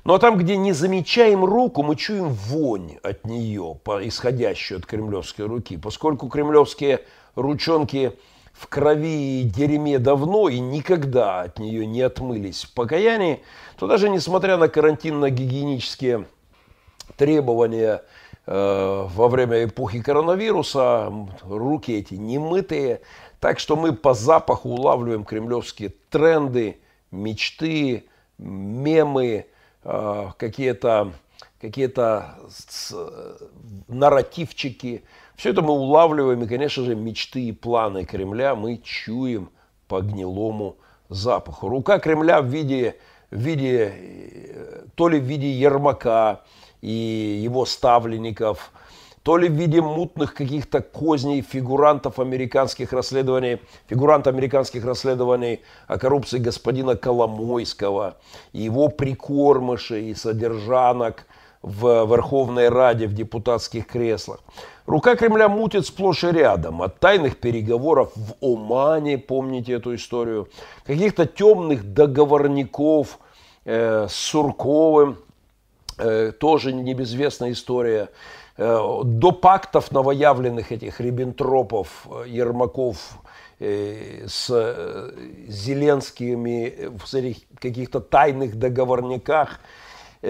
[0.04, 5.44] Ну а там, где не замечаем руку, мы чуем вонь от нее, исходящую от кремлевской
[5.44, 7.02] руки, поскольку кремлевские
[7.34, 8.14] ручонки–
[8.54, 13.42] в крови и дерьме давно и никогда от нее не отмылись в покаянии,
[13.76, 16.26] то даже несмотря на карантинно-гигиенические
[17.16, 18.02] требования
[18.46, 23.00] э, во время эпохи коронавируса, руки эти немытые,
[23.40, 26.78] так что мы по запаху улавливаем кремлевские тренды,
[27.10, 28.04] мечты,
[28.38, 29.46] мемы,
[29.82, 31.12] э, какие-то
[31.60, 32.36] какие-то
[33.88, 35.02] нарративчики–
[35.36, 39.50] все это мы улавливаем, и, конечно же, мечты и планы Кремля мы чуем
[39.88, 40.76] по гнилому
[41.08, 41.68] запаху.
[41.68, 42.96] Рука Кремля в виде,
[43.30, 46.42] в виде э, то ли в виде Ермака
[46.80, 48.72] и его ставленников,
[49.24, 53.58] то ли в виде мутных каких-то козней фигурантов американских расследований,
[53.88, 58.18] фигурант американских расследований о коррупции господина Коломойского,
[58.52, 61.26] его прикормышей и содержанок
[61.64, 64.40] в Верховной Раде в депутатских креслах.
[64.84, 66.82] Рука Кремля мутит сплошь и рядом.
[66.82, 70.48] От тайных переговоров в Омане, помните эту историю,
[70.86, 73.18] каких-то темных договорников
[73.64, 75.16] э, с Сурковым,
[75.96, 78.10] э, тоже небезвестная история,
[78.58, 82.98] э, до пактов новоявленных этих риббентропов, Ермаков
[83.58, 85.12] э, с э,
[85.48, 89.60] Зеленскими в каких-то тайных договорниках–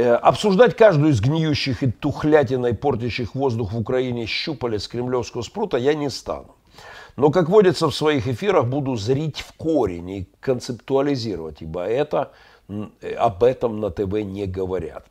[0.03, 6.11] обсуждать каждую из гниющих и тухлятиной, портящих воздух в Украине щупалец кремлевского спрута я не
[6.11, 6.55] стану.
[7.17, 12.33] Но, как водится в своих эфирах, буду зрить в корень и концептуализировать, ибо это,
[13.17, 15.07] об этом на ТВ не говорят.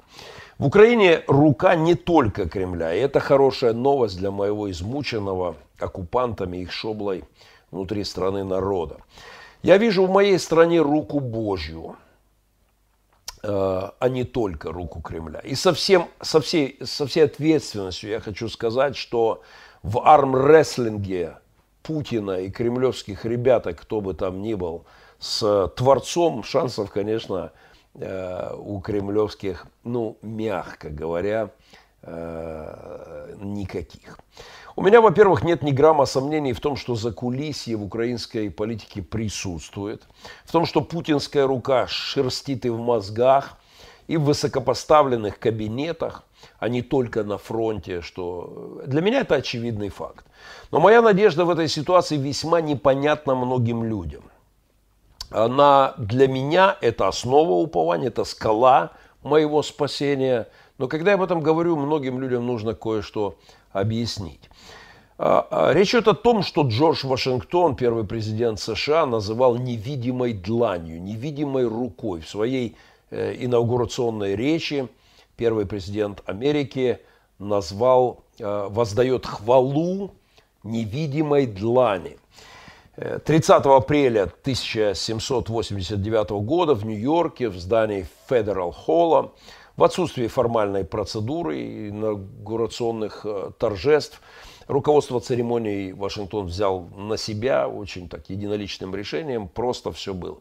[0.58, 6.72] В Украине рука не только Кремля, и это хорошая новость для моего измученного оккупантами их
[6.72, 7.24] шоблой
[7.72, 8.98] внутри страны народа.
[9.64, 12.03] Я вижу в моей стране руку Божью, э,
[13.46, 15.40] а не только руку Кремля.
[15.40, 19.42] И со, всем, со, всей, со всей ответственностью я хочу сказать, что
[19.82, 21.38] в армрестлинге
[21.82, 24.86] Путина и кремлевских ребяток, кто бы там ни был,
[25.20, 27.52] с Творцом шансов, конечно,
[27.96, 31.63] э, у кремлевских, ну, мягко говоря, э,
[32.06, 34.20] никаких.
[34.76, 39.04] У меня, во-первых, нет ни грамма сомнений в том, что за кулисье в украинской политике
[39.04, 40.04] присутствует,
[40.46, 43.58] в том, что путинская рука шерстит и в мозгах,
[44.08, 46.24] и в высокопоставленных кабинетах,
[46.60, 50.26] а не только на фронте, что для меня это очевидный факт.
[50.72, 54.24] Но моя надежда в этой ситуации весьма непонятна многим людям.
[55.30, 58.92] Она для меня это основа упования, это скала
[59.24, 60.48] моего спасения.
[60.84, 63.38] Но когда я об этом говорю, многим людям нужно кое-что
[63.72, 64.50] объяснить.
[65.18, 71.02] А, а, речь идет о том, что Джордж Вашингтон, первый президент США, называл невидимой дланью,
[71.02, 72.76] невидимой рукой в своей
[73.12, 74.90] э, инаугурационной речи–
[75.38, 77.00] первый президент Америки
[77.40, 80.12] назвал, э, воздает хвалу
[80.64, 82.18] невидимой длани.
[82.98, 89.32] 30 э, апреля 1789 года в Нью-Йорке в здании Федерал Холла
[89.76, 94.22] в отсутствии формальной процедуры инаугурационных э, торжеств
[94.68, 100.38] руководство церемонии Вашингтон взял на себя очень так единоличным решением, просто все было.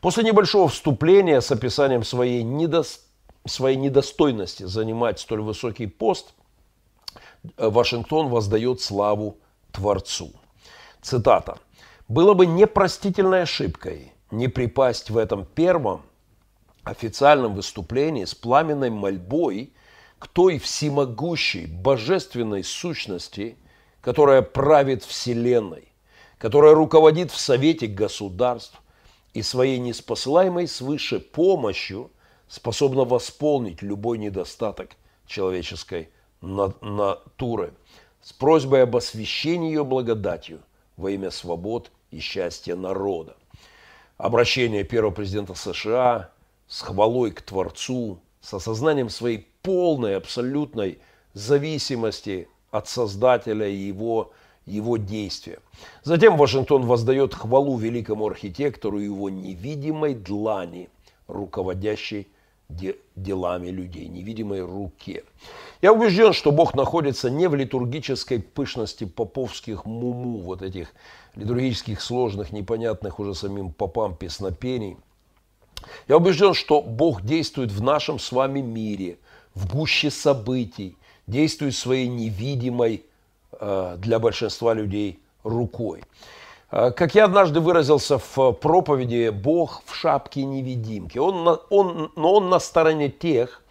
[0.00, 3.12] После небольшого вступления с описанием своей недостаточности
[3.44, 6.34] своей недостойности занимать столь высокий пост,
[7.56, 9.38] э, Вашингтон воздает славу
[9.72, 10.30] Творцу.
[11.00, 11.58] Цитата.
[12.08, 16.02] «Было бы непростительной ошибкой не припасть в этом первом
[16.84, 19.72] официальном выступлении с пламенной мольбой
[20.18, 23.56] к той всемогущей божественной сущности,
[24.00, 25.88] которая правит Вселенной,
[26.38, 28.80] которая руководит в Совете государств
[29.34, 32.10] и своей неспосылаемой свыше помощью–
[32.52, 34.90] способна восполнить любой недостаток
[35.26, 36.10] человеческой
[36.42, 37.72] натуры
[38.20, 40.60] с просьбой об освящении ее благодатью
[40.98, 43.38] во имя свобод и счастья народа.
[44.18, 46.30] Обращение первого президента США
[46.72, 51.00] с хвалой к Творцу, с осознанием своей полной, абсолютной
[51.34, 54.32] зависимости от Создателя и его,
[54.64, 55.58] его действия.
[56.02, 60.88] Затем Вашингтон воздает хвалу великому архитектору и его невидимой длани,
[61.26, 62.26] руководящей
[63.16, 65.24] делами людей, невидимой руке.
[65.82, 70.94] Я убежден, что Бог находится не в литургической пышности поповских муму, вот этих
[71.34, 74.96] литургических сложных, непонятных уже самим попам песнопений.
[76.08, 79.18] Я убежден, что Бог действует в нашем с вами мире,
[79.54, 83.04] в гуще событий, действует своей невидимой
[83.52, 86.02] э, для большинства людей рукой.
[86.70, 91.18] Э, как я однажды выразился в проповеди, Бог в шапке невидимки.
[91.18, 93.62] Он, он, но он на стороне тех,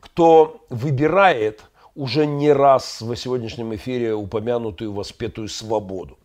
[0.00, 1.62] кто выбирает
[1.94, 6.16] уже не раз в сегодняшнем эфире упомянутую воспетую свободу.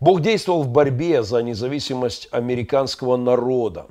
[0.00, 3.86] Бог действовал в борьбе за независимость американского народа.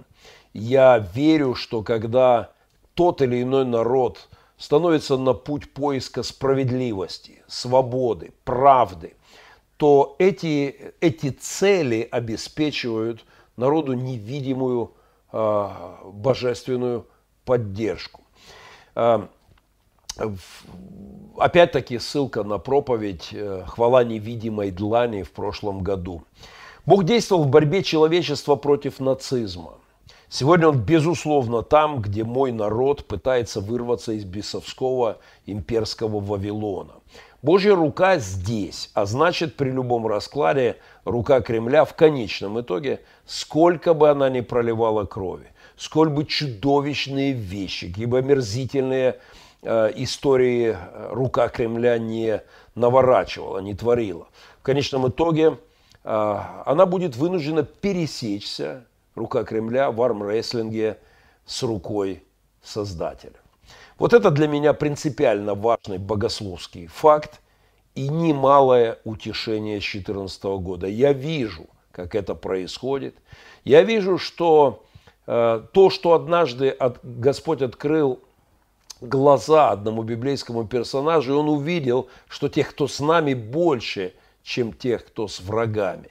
[0.53, 2.51] Я верю, что когда
[2.93, 4.27] тот или иной народ
[4.57, 9.15] становится на путь поиска справедливости, свободы, правды–
[9.81, 13.25] то эти, эти цели обеспечивают
[13.57, 14.91] народу невидимую
[15.33, 15.69] э,
[16.05, 17.07] божественную
[17.45, 18.21] поддержку.
[18.93, 19.25] Э,
[21.35, 26.21] опять-таки ссылка на проповедь э, «Хвала невидимой длани» в прошлом году.
[26.85, 29.79] Бог действовал в борьбе человечества против нацизма.
[30.33, 36.93] Сегодня он, безусловно, там, где мой народ пытается вырваться из бесовского имперского Вавилона.
[37.41, 44.09] Божья рука здесь, а значит при любом раскладе рука Кремля в конечном итоге, сколько бы
[44.09, 49.19] она ни проливала крови, сколь бы чудовищные вещи, либо омерзительные
[49.63, 52.41] э, истории э, рука Кремля не
[52.75, 54.29] наворачивала, не творила.
[54.61, 55.57] В конечном итоге
[56.05, 60.97] э, она будет вынуждена пересечься, рука Кремля, в армрестлинге
[61.45, 62.23] с рукой
[62.63, 63.33] Создателя.
[63.97, 67.41] Вот это для меня принципиально важный богословский факт
[67.95, 70.87] и немалое утешение с 2014 года.
[70.87, 73.15] Я вижу, как это происходит.
[73.63, 74.83] Я вижу, что
[75.27, 78.19] э, то, что однажды от, Господь открыл
[79.01, 85.05] глаза одному библейскому персонажу, и он увидел, что тех, кто с нами, больше, чем тех,
[85.05, 86.09] кто с врагами.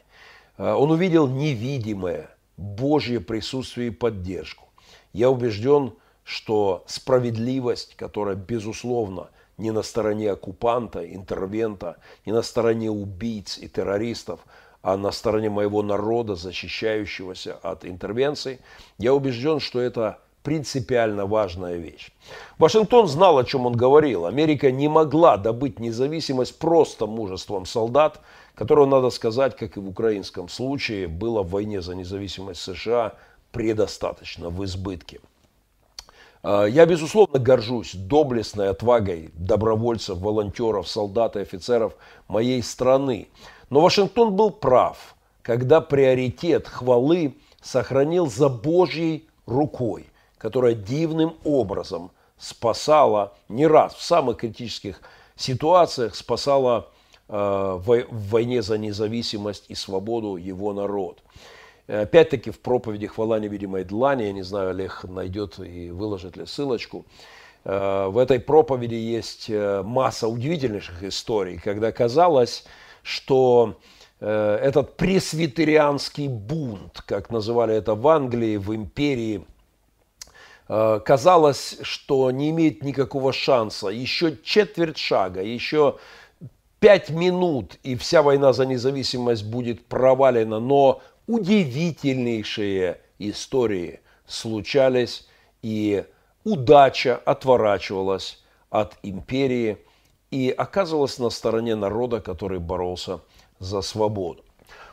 [0.59, 2.31] А, он увидел невидимое
[2.61, 4.69] Божье присутствие и поддержку.
[5.15, 5.95] Я убежден,
[6.25, 11.97] что справедливость, которая, безусловно, не на стороне оккупанта, интервента,
[12.27, 14.41] не на стороне убийц и террористов,
[14.83, 18.61] а на стороне моего народа, защищающегося от интервенций,
[18.99, 22.11] я убежден, что это принципиально важная вещь.
[22.59, 24.27] Вашингтон знал, о чем он говорил.
[24.27, 28.21] Америка не могла добыть независимость просто мужеством солдат,
[28.61, 33.15] которого, надо сказать, как и в украинском случае, было в войне за независимость США
[33.51, 35.21] предостаточно, в избытке.
[36.43, 41.95] А, я, безусловно, горжусь доблестной отвагой добровольцев, волонтеров, солдат и офицеров
[42.29, 43.29] моей страны.
[43.71, 50.07] Но Вашингтон был прав, когда приоритет хвалы сохранил за Божьей рукой
[50.41, 55.03] которая дивным образом спасала не раз в самых критических
[55.37, 56.89] ситуациях, спасала
[57.31, 61.23] в войне за независимость и свободу его народ.
[61.87, 67.05] Опять-таки в проповеди «Хвала невидимой длани», я не знаю, Олег найдет и выложит ли ссылочку,
[67.65, 72.65] э, в этой проповеди есть э, масса удивительнейших историй, когда казалось,
[73.03, 73.77] что
[74.21, 79.47] этот пресвитерианский бунт, как называли это в Англии, в империи–
[80.73, 83.89] Э, казалось, что не имеет никакого шанса.
[83.89, 85.97] Еще четверть шага, еще
[86.81, 90.59] пять минут, и вся война за независимость будет провалена.
[90.59, 95.29] Но удивительнейшие истории случались,
[95.63, 96.05] и
[96.45, 99.79] удача отворачивалась от империи
[100.31, 103.21] и оказывалась на стороне народа, который боролся
[103.59, 104.43] за свободу.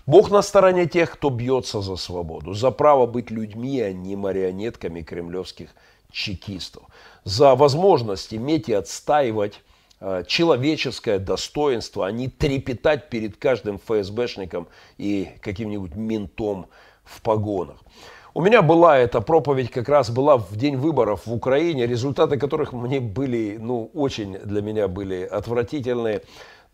[0.06, 5.02] Бог на стороне тех, кто бьется за свободу, за право быть людьми, а не марионетками
[5.02, 5.70] кремлевских
[6.12, 6.84] чекистов,
[7.24, 9.62] за возможность иметь и отстаивать
[10.28, 14.68] человеческое достоинство, а не трепетать перед каждым ФСБшником
[14.98, 16.68] и каким-нибудь ментом
[17.04, 17.78] в погонах.
[18.34, 22.72] У меня была эта проповедь, как раз была в день выборов в Украине, результаты которых
[22.72, 26.22] мне были, ну, очень для меня были отвратительные.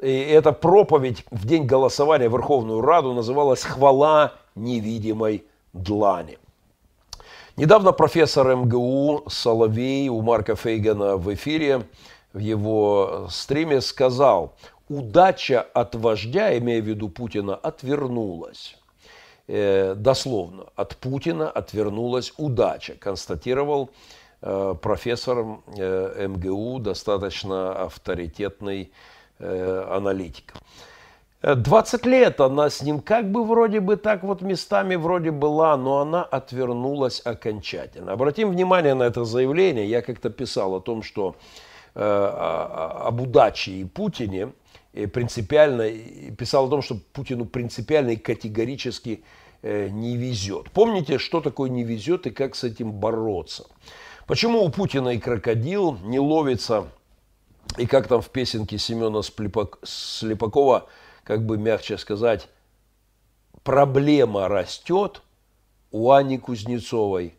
[0.02, 6.38] И эта проповедь в день голосования в Верховную Раду называлась «Хвала невидимой длани».
[7.56, 11.84] Недавно профессор МГУ Соловей у Марка Фейгена в эфире
[12.34, 14.56] в его стриме сказал,
[14.90, 18.78] удача от вождя, имея в виду Путина, отвернулась.
[19.48, 23.90] Э, дословно, от Путина отвернулась удача, констатировал
[24.42, 28.92] э, профессор э, МГУ, достаточно авторитетный
[29.46, 30.62] Э, аналитиков.
[31.42, 36.00] 20 лет она с ним как бы вроде бы так вот местами вроде была, но
[36.00, 38.14] она отвернулась окончательно.
[38.14, 39.86] Обратим внимание на это заявление.
[39.86, 44.52] Я как-то писал о том, что э, об удаче и Путине
[45.12, 45.90] принципиально,
[46.38, 49.24] писал о том, что Путину принципиально и категорически
[49.62, 50.70] э, не везет.
[50.72, 53.66] Помните, что такое не везет и как с этим бороться?
[54.28, 56.88] Почему у Путина и крокодил не ловится
[57.78, 59.22] и как там в песенке Семена
[59.84, 60.88] Слепакова,
[61.24, 62.48] как бы мягче сказать,
[63.64, 65.24] проблема растет
[65.92, 67.34] у Ани Кузнецовой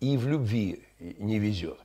[0.00, 1.78] и в любви не везет.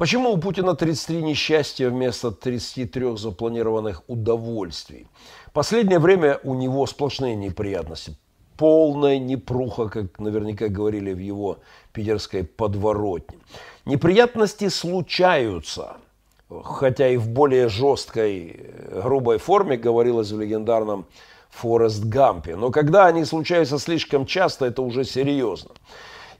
[0.00, 5.06] Почему у Путина 33 несчастья вместо 33 запланированных удовольствий?
[5.52, 8.16] Последнее время у него сплошные неприятности.
[8.56, 11.58] Полная непруха, как наверняка говорили в его
[11.92, 13.36] питерской подворотне.
[13.84, 15.98] Неприятности случаются–
[16.64, 21.04] хотя и в более жесткой, э, грубой форме, говорилось в легендарном
[21.50, 22.56] Форест Гампе.
[22.56, 25.72] Но когда они случаются слишком часто, это уже серьезно.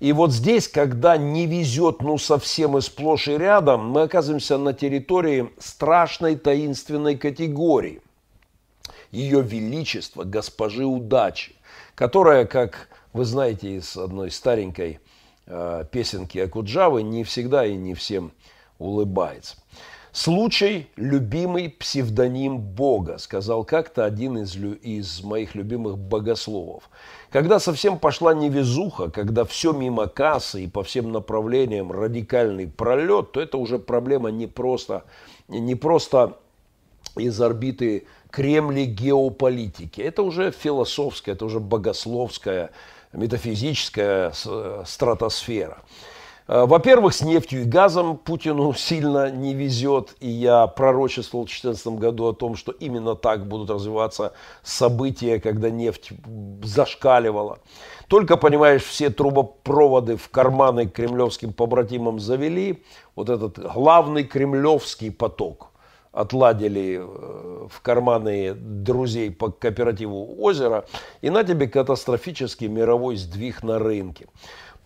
[0.00, 4.72] И вот здесь, когда не везет, ну, совсем и сплошь и рядом, мы оказываемся на
[4.72, 8.00] территории страшной таинственной категории.
[9.10, 11.54] Ее Величество, госпожи удачи,
[11.94, 15.00] которая, как вы знаете из одной старенькой
[15.46, 18.32] э, песенки Акуджавы, не всегда и не всем
[18.78, 19.56] улыбается.
[20.12, 26.90] Случай– любимый псевдоним Бога, сказал как-то один из, из моих любимых богословов.
[27.30, 33.40] Когда совсем пошла невезуха, когда все мимо кассы и по всем направлениям радикальный пролет, то
[33.40, 35.04] это уже проблема не просто,
[35.46, 36.38] не просто
[37.16, 40.00] из орбиты Кремли геополитики.
[40.00, 42.70] Это уже философская, это уже богословская,
[43.12, 44.32] метафизическая
[44.84, 45.82] стратосфера.
[46.50, 51.86] Э, во-первых, с нефтью и газом Путину сильно не везет, и я пророчествовал в 2014
[52.00, 54.32] году о том, что именно так будут развиваться
[54.64, 56.10] события, когда нефть
[56.64, 57.60] зашкаливала.
[58.08, 62.82] Только, понимаешь, все трубопроводы в карманы кремлевским побратимам завели,
[63.14, 65.70] вот этот главный кремлевский поток
[66.12, 70.84] отладили э, в карманы друзей по кооперативу «Озеро»,
[71.20, 74.26] и на тебе катастрофический мировой сдвиг на рынке.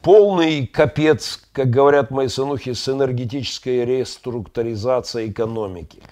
[0.05, 6.03] Полный капец, как говорят мои сынухи, с энергетической реструктуризацией экономики.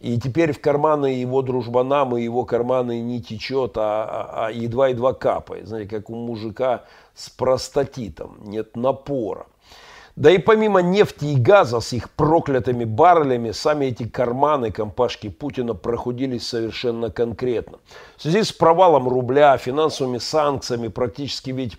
[0.00, 5.12] И теперь в карманы его дружбанам и его карманы не течет, а, а, а едва-едва
[5.12, 5.68] капает.
[5.68, 6.84] Знаете, как у мужика
[7.14, 9.44] с простатитом, нет напора.
[10.16, 15.74] Да и помимо нефти и газа с их проклятыми баррелями, сами эти карманы компашки Путина
[15.74, 17.76] проходились совершенно конкретно.
[18.16, 21.76] В связи с провалом рубля, финансовыми санкциями, практически ведь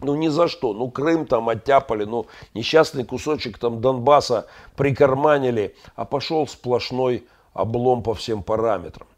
[0.00, 0.72] ну ни за что.
[0.72, 4.46] Ну Крым там оттяпали, ну несчастный кусочек там Донбасса
[4.76, 9.08] прикарманили, а пошел сплошной облом по всем параметрам.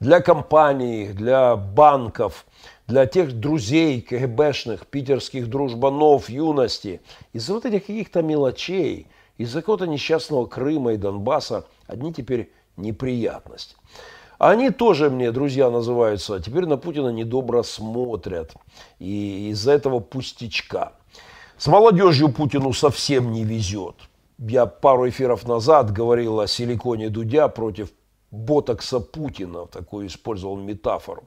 [0.00, 2.46] Для компаний, для банков,
[2.86, 7.00] для тех друзей КГБшных, питерских дружбанов юности,
[7.32, 13.76] из-за вот этих каких-то мелочей, из-за какого-то несчастного Крыма и Донбасса одни теперь неприятности.
[14.40, 18.54] Они тоже мне, друзья, называются, а теперь на Путина недобро смотрят.
[18.98, 20.94] И из-за этого пустячка.
[21.58, 23.96] С молодежью Путину совсем не везет.
[24.38, 27.90] Я пару эфиров назад говорил о силиконе Дудя против
[28.30, 29.66] ботокса Путина.
[29.66, 31.24] Такую использовал метафору.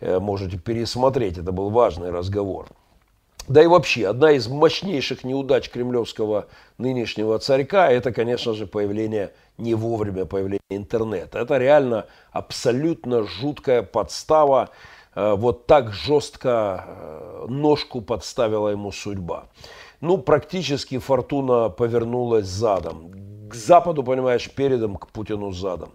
[0.00, 2.68] Э, можете пересмотреть, это был важный разговор.
[3.48, 6.46] Да и вообще, одна из мощнейших неудач кремлевского
[6.78, 11.38] нынешнего царька, это, конечно же, появление, не вовремя появления интернета.
[11.38, 14.70] Это реально абсолютно жуткая подстава.
[15.14, 19.46] Э, вот так жестко э, ножку подставила ему судьба.
[20.00, 23.12] Ну, практически фортуна повернулась задом.
[23.48, 25.90] К Западу, понимаешь, передом, к Путину задом.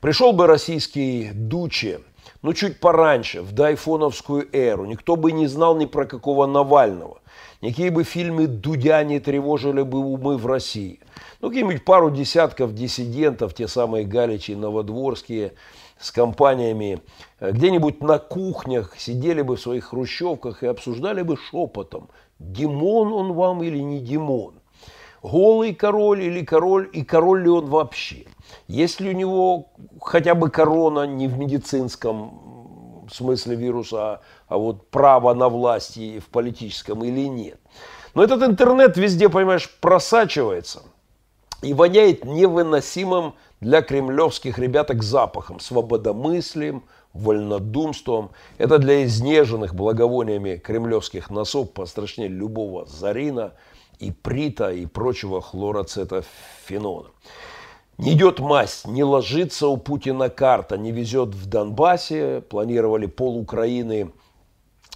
[0.00, 2.00] Пришел бы российский Дуче,
[2.42, 7.18] ну, чуть пораньше, в дайфоновскую эру, никто бы не знал ни про какого Навального.
[7.60, 11.00] Никакие бы фильмы Дудя не тревожили бы умы в России.
[11.40, 15.52] Ну, какие-нибудь пару десятков диссидентов, те самые Галичи, Новодворские,
[15.98, 17.02] с компаниями,
[17.40, 23.34] э, где-нибудь на кухнях сидели бы в своих хрущевках и обсуждали бы шепотом, Димон он
[23.34, 24.54] вам или не Димон.
[25.22, 28.24] Голый король или король, и король ли он вообще.
[28.68, 29.68] Есть ли у него
[30.00, 36.28] хотя бы корона не в медицинском смысле вируса, а, вот право на власть и в
[36.28, 37.58] политическом или нет.
[38.14, 40.82] Но этот интернет везде, понимаешь, просачивается
[41.62, 48.30] и воняет невыносимым для кремлевских ребяток запахом, свободомыслием, вольнодумством.
[48.58, 53.52] Это для изнеженных благовониями кремлевских носов пострашнее любого зарина,
[53.98, 57.08] и прита и прочего хлороцетофенона.
[58.00, 62.40] Не идет масть, не ложится у Путина карта, не везет в Донбассе.
[62.48, 64.10] Планировали пол Украины,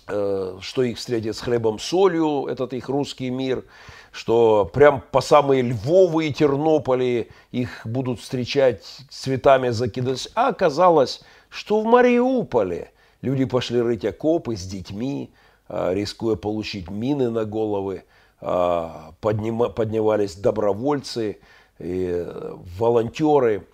[0.09, 3.67] э, что их встретит с хлебом солью, этот их русский мир,
[4.11, 10.31] что прям по самые Львовы и Тернополи их будут встречать цветами закидывать.
[10.35, 12.91] А оказалось, что в Мариуполе
[13.21, 15.31] люди пошли рыть окопы с детьми,
[15.69, 18.05] э, рискуя получить мины на головы,
[18.41, 18.89] э,
[19.21, 21.37] поднима, поднимались добровольцы–
[21.79, 22.27] и
[22.79, 23.67] волонтеры.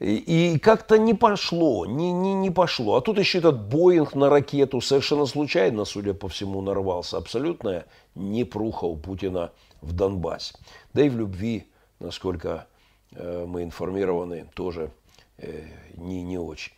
[0.00, 2.96] И, и как-то не пошло, не, не, не пошло.
[2.96, 7.16] А тут еще этот Боинг на ракету совершенно случайно, судя по всему, нарвался.
[7.16, 10.54] Абсолютная непруха у Путина в Донбассе.
[10.92, 11.68] Да и в любви,
[12.00, 12.66] насколько
[13.12, 14.90] э, мы информированы, тоже
[15.38, 15.62] э,
[15.96, 16.72] не, не очень.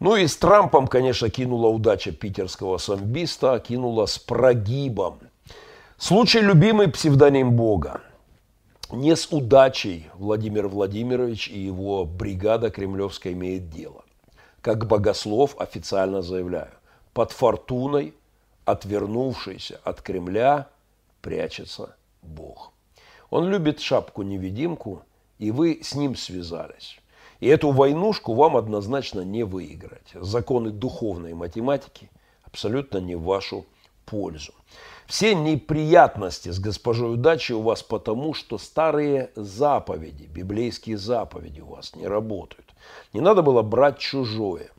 [0.00, 5.18] Ну и с Трампом, конечно, кинула удача питерского самбиста, кинула с прогибом.
[5.98, 8.00] Случай любимый псевдоним Бога.
[8.90, 14.02] Не с удачей Владимир Владимирович и его бригада кремлевская имеет дело.
[14.62, 16.70] Как богослов официально заявляю,
[17.12, 18.14] под фортуной,
[18.64, 20.68] отвернувшейся от Кремля,
[21.20, 22.72] прячется Бог.
[23.28, 25.02] Он любит шапку-невидимку,
[25.38, 26.98] и вы с ним связались.
[27.40, 30.12] И эту войнушку вам однозначно не выиграть.
[30.14, 32.10] Законы духовной математики
[32.42, 33.66] абсолютно не в вашу
[34.06, 34.54] пользу.
[35.08, 41.96] Все неприятности с госпожой удачи у вас потому, что старые заповеди, библейские заповеди у вас
[41.96, 42.66] не работают.
[43.14, 44.70] Не надо было брать чужое.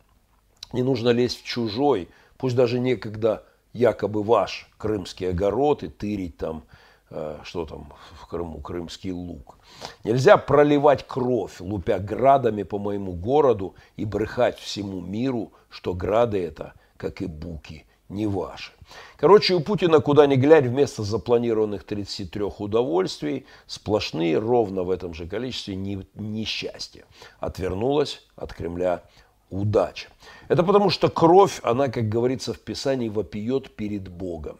[0.71, 6.63] Не нужно лезть в чужой, пусть даже некогда якобы ваш крымский огород и тырить там,
[7.09, 9.57] э, что там в Крыму, крымский лук.
[10.03, 16.73] Нельзя проливать кровь, лупя градами по моему городу и брехать всему миру, что грады это,
[16.97, 18.73] как и буки, не ваши.
[19.20, 25.28] Короче, у Путина куда ни глянь, вместо запланированных 33 удовольствий, сплошные ровно в этом же
[25.28, 27.03] количестве несчастья.
[27.41, 29.03] Отвернулась от Кремля
[29.49, 30.07] удача.
[30.47, 34.57] Это потому что кровь, она, как говорится в Писании, вопиет перед Богом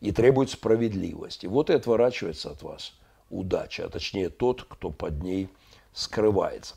[0.00, 1.44] и требует справедливости.
[1.46, 2.94] Вот и отворачивается от вас
[3.28, 5.50] удача, а точнее тот, кто под ней
[5.92, 6.76] скрывается.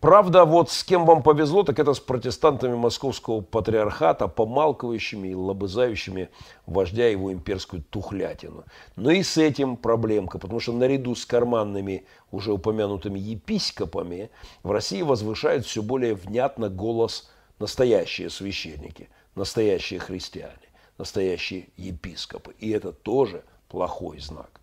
[0.00, 6.30] Правда, вот с кем вам повезло, так это с протестантами московского патриархата, помалкивающими и лобызающими
[6.64, 8.64] вождя его имперскую тухлятину.
[8.96, 14.30] Но и с этим проблемка, потому что наряду с карманными уже упомянутыми епископами
[14.62, 20.54] в России возвышают все более внятно голос настоящие священники, настоящие христиане,
[20.96, 22.54] настоящие епископы.
[22.58, 24.62] И это тоже плохой знак.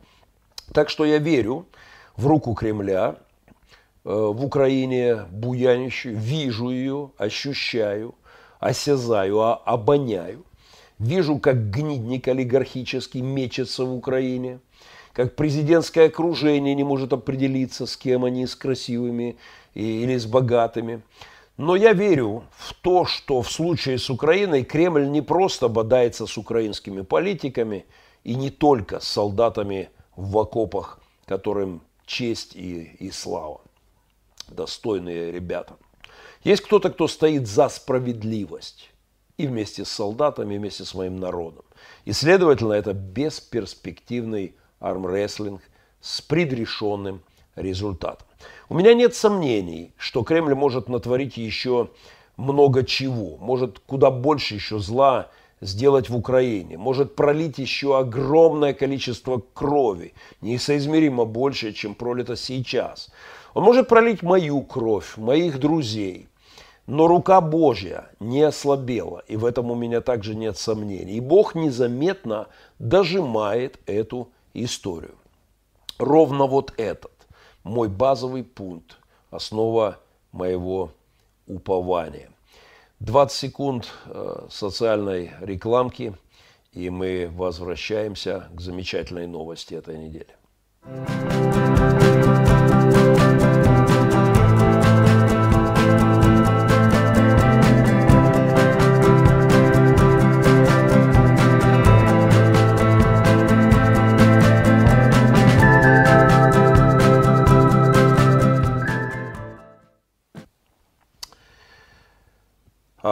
[0.73, 1.67] Так что я верю
[2.15, 3.17] в руку Кремля,
[4.07, 8.15] в Украине буянищую, вижу ее, ощущаю,
[8.57, 10.45] осязаю, а обоняю.
[10.97, 14.59] Вижу, как гнидник олигархический мечется в Украине,
[15.11, 19.35] как президентское окружение не может определиться, с кем они, с красивыми
[19.73, 21.01] или с богатыми.
[21.57, 26.37] Но я верю в то, что в случае с Украиной Кремль не просто бодается с
[26.37, 27.85] украинскими политиками
[28.23, 33.66] и не только с солдатами в окопах, которым честь и, и слава
[34.49, 35.77] достойные ребята.
[36.43, 38.89] Есть кто-то, кто стоит за справедливость.
[39.37, 41.63] И вместе с солдатами, и вместе с моим народом.
[42.05, 45.61] И, следовательно, это бесперспективный армрестлинг
[46.01, 47.21] с предрешенным
[47.55, 48.27] результатом.
[48.69, 51.89] У меня нет сомнений, что Кремль может натворить еще
[52.35, 55.29] много чего, может куда больше еще зла
[55.59, 63.09] сделать в Украине, может пролить еще огромное количество крови, несоизмеримо больше, чем пролито сейчас.
[63.57, 66.27] Он может пролить мою кровь, моих друзей.
[66.85, 71.13] Но рука Божья не ослабела, и в этом у меня также нет сомнений.
[71.13, 75.15] И Бог незаметно дожимает эту историю.
[75.97, 77.11] Ровно вот этот
[77.63, 78.99] мой базовый пункт,
[79.31, 79.97] основа
[80.31, 80.91] моего
[81.47, 82.29] упования.
[82.99, 86.13] 20 секунд э, социальной рекламки,
[86.73, 90.35] и мы возвращаемся к замечательной новости этой недели.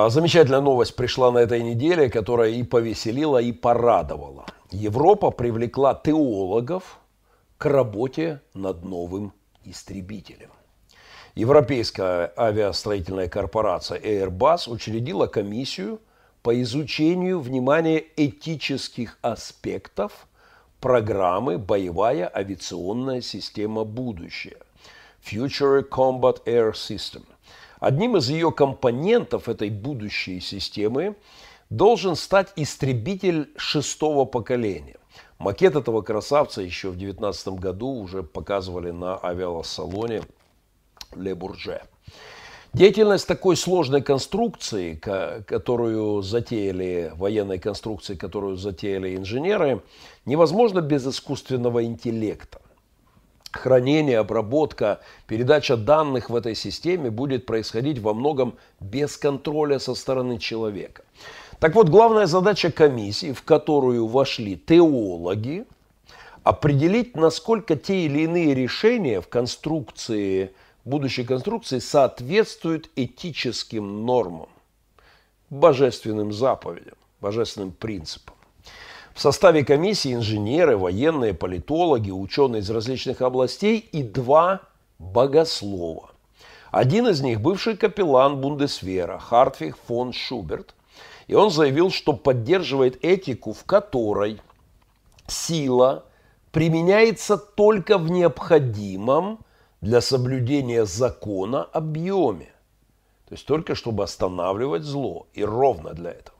[0.10, 4.45] Замечательная новость пришла на этой неделе, которая и повеселила, и порадовала.
[4.72, 6.99] Европа привлекла теологов
[7.58, 9.32] к работе над новым
[9.64, 10.49] истребителем.
[11.36, 15.99] Европейская авиастроительная корпорация Airbus учредила комиссию
[16.41, 20.28] по изучению внимания этических аспектов
[20.80, 24.58] программы «Боевая авиационная система будущее»
[25.24, 27.24] Future Combat Air System–
[27.80, 31.15] Одним из ее компонентов этой будущей системы
[31.69, 34.97] должен стать истребитель шестого поколения.
[35.39, 40.21] Макет этого красавца еще в 2019 году уже показывали на авиасалоне
[41.15, 41.82] Ле Бурже.
[42.73, 49.82] Деятельность такой сложной конструкции, которую затеяли, военной конструкции, которую затеяли инженеры,
[50.26, 52.59] невозможно без искусственного интеллекта
[53.58, 60.38] хранение, обработка, передача данных в этой системе будет происходить во многом без контроля со стороны
[60.38, 61.03] человека.
[61.60, 65.66] Так вот, главная задача комиссии, в которую вошли теологи,
[66.43, 70.51] определить, насколько те или иные решения в конструкции,
[70.84, 74.49] будущей конструкции соответствуют этическим нормам,
[75.49, 78.35] божественным заповедям, божественным принципам.
[79.16, 84.59] В составе комиссии инженеры, военные, политологи, ученые из различных областей и два
[84.99, 86.09] богослова.
[86.70, 90.76] Один из них бывший капеллан Бундесвера Хартвиг фон Шуберт.
[91.28, 94.41] И он заявил, что поддерживает этику, в которой
[95.28, 96.03] сила
[96.51, 99.39] применяется только в необходимом
[99.80, 102.51] для соблюдения закона объеме.
[103.30, 106.38] То есть только чтобы останавливать зло и ровно для этого.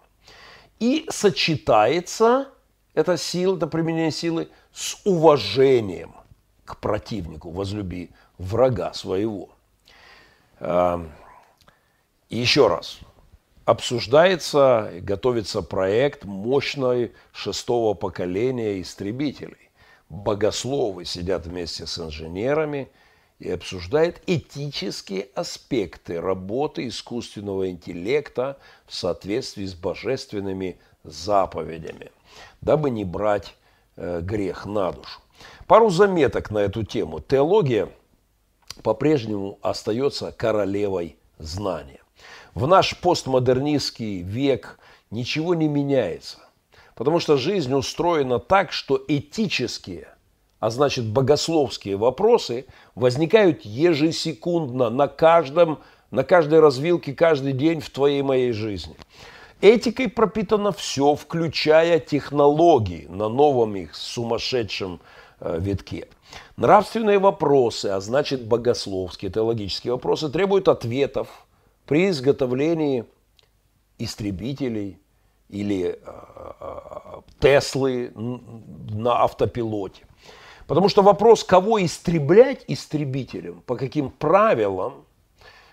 [0.82, 2.49] И сочетается
[2.96, 6.16] это сила, это применение силы с уважением
[6.64, 7.52] к противнику.
[7.52, 9.50] Возлюби врага своего.
[10.60, 11.06] А,
[12.30, 13.00] еще раз.
[13.66, 19.72] Обсуждается готовится проект мощной шестого поколения истребителей.
[20.08, 22.89] Богословы сидят вместе с инженерами
[23.39, 32.12] и обсуждают этические аспекты работы искусственного интеллекта в соответствии с божественными заповедями
[32.61, 33.55] дабы не брать
[33.95, 35.19] э, грех на душу.
[35.67, 37.19] Пару заметок на эту тему.
[37.19, 37.89] Теология
[38.83, 42.01] по-прежнему остается королевой знания.
[42.53, 44.79] В наш постмодернистский век
[45.11, 46.39] ничего не меняется.
[46.95, 50.07] Потому что жизнь устроена так, что этические,
[50.59, 52.65] а значит богословские вопросы
[52.95, 55.79] возникают ежесекундно на, каждом,
[56.11, 58.95] на каждой развилке, каждый день в твоей моей жизни.
[59.66, 64.99] Этикой пропитано все, включая технологии на новом их сумасшедшем
[65.39, 66.07] э, витке.
[66.55, 71.47] Нравственные вопросы, а значит богословские, теологические вопросы, требуют ответов
[71.88, 73.05] при изготовлении
[73.97, 74.99] истребителей
[75.49, 76.11] или э,
[76.59, 80.05] э, Теслы на автопилоте.
[80.68, 85.05] Потому что вопрос, кого истреблять истребителем, по каким правилам,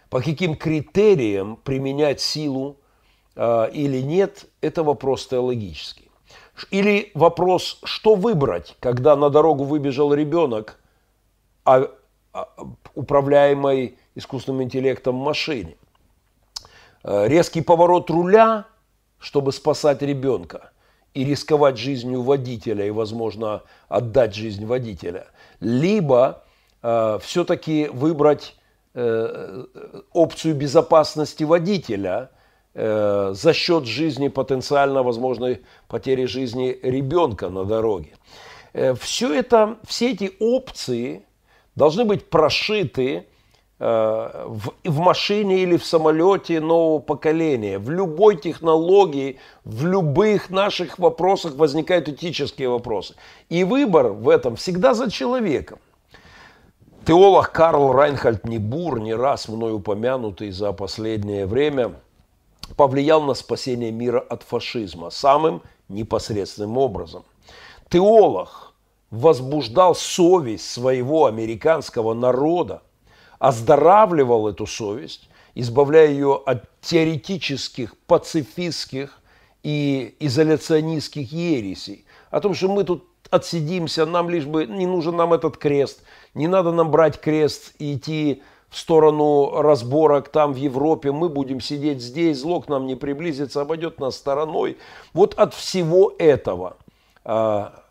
[0.09, 2.79] по каким критериям применять силу
[3.35, 6.11] или нет, это вопрос теологический.
[6.71, 10.79] Или вопрос, что выбрать, когда на дорогу выбежал ребенок,
[11.65, 11.89] а,
[12.33, 12.49] а,
[12.95, 15.77] управляемой искусственным интеллектом машине.
[17.05, 18.67] Э, резкий поворот руля,
[19.19, 20.71] чтобы спасать ребенка
[21.15, 25.27] и рисковать жизнью водителя и, возможно, отдать жизнь водителя.
[25.61, 26.45] Либо
[26.83, 28.57] э, все-таки выбрать
[28.95, 29.65] э,
[30.13, 32.31] опцию безопасности водителя
[32.75, 38.11] э, за счет жизни потенциально возможной потери жизни ребенка на дороге.
[38.73, 41.25] Э, все это, все эти опции
[41.75, 43.27] должны быть прошиты
[43.85, 47.81] Э, в, в машине или в самолете нового поколения.
[47.81, 53.17] В любой технологии, в любых наших вопросах возникают этические вопросы.
[53.49, 55.81] И выбор в этом всегда за человеком.
[57.05, 61.95] Теолог Карл Райнхальд Небур, не раз мной упомянутый за последнее время,
[62.77, 67.25] повлиял на спасение мира от фашизма самым непосредственным образом.
[67.91, 68.75] Теолог
[69.11, 72.83] возбуждал совесть своего американского народа–
[73.43, 79.19] оздоравливал эту совесть, избавляя ее от теоретических, пацифистских
[79.65, 82.05] и изоляционистских ересей.
[82.31, 86.05] О том, что мы тут отсидимся, нам лишь бы, не нужен нам этот крест,
[86.35, 91.61] не надо нам брать крест и идти в сторону разборок там в Европе, мы будем
[91.61, 94.79] сидеть здесь, зло к нам не приблизится, обойдет нас стороной.
[95.13, 96.79] Вот от всего этого
[97.25, 97.85] а,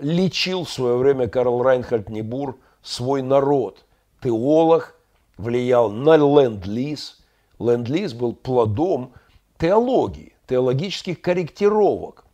[0.00, 3.84] лечил в свое время Карл Райнхальд Небур свой народ–
[4.22, 4.94] теолог,
[5.36, 7.18] влиял на ленд-лиз.
[7.58, 9.12] Ленд-лиз был плодом
[9.58, 12.24] теологии, теологических корректировок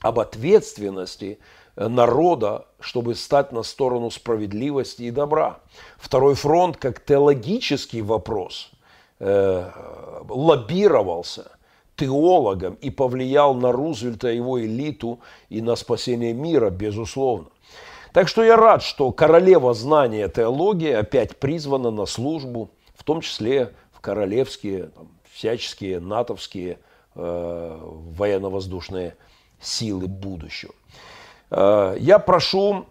[0.00, 1.38] об ответственности
[1.76, 5.60] народа, чтобы стать на сторону справедливости и добра.
[5.98, 8.70] Второй фронт, как теологический вопрос,
[9.18, 9.70] э,
[10.28, 11.52] лоббировался
[11.96, 15.20] теологом и повлиял на Рузвельта, его элиту
[15.50, 17.48] и на спасение мира, безусловно.
[18.12, 23.72] Так что я рад, что королева знания теологии опять призвана на службу, в том числе
[23.92, 26.78] в королевские, там, всяческие натовские
[27.14, 29.16] э, военно-воздушные
[29.60, 30.74] силы будущего.
[31.50, 32.86] Э, я прошу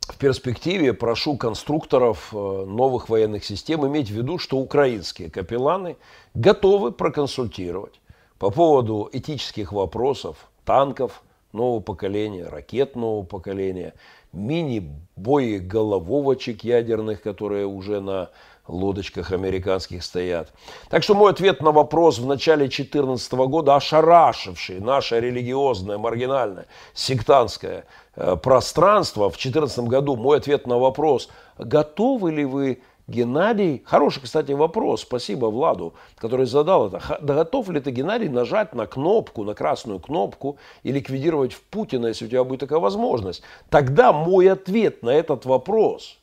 [0.00, 5.96] в перспективе прошу конструкторов э, новых военных систем иметь в виду, что украинские капелланы
[6.34, 8.00] готовы проконсультировать
[8.38, 13.94] по поводу этических вопросов танков нового поколения, ракет нового поколения,
[14.32, 18.30] мини-боеголововочек ядерных, которые уже на
[18.66, 20.52] лодочках американских стоят.
[20.88, 27.84] Так что мой ответ на вопрос в начале 2014 года, ошарашивший наше религиозное, маргинальное, сектантское
[28.16, 34.52] э, пространство в 2014 году, мой ответ на вопрос, готовы ли вы Геннадий, хороший, кстати,
[34.52, 37.18] вопрос, спасибо Владу, который задал это.
[37.20, 42.26] Готов ли ты, Геннадий, нажать на кнопку, на красную кнопку и ликвидировать в Путина, если
[42.26, 43.42] у тебя будет такая возможность?
[43.68, 46.20] Тогда мой ответ на этот вопрос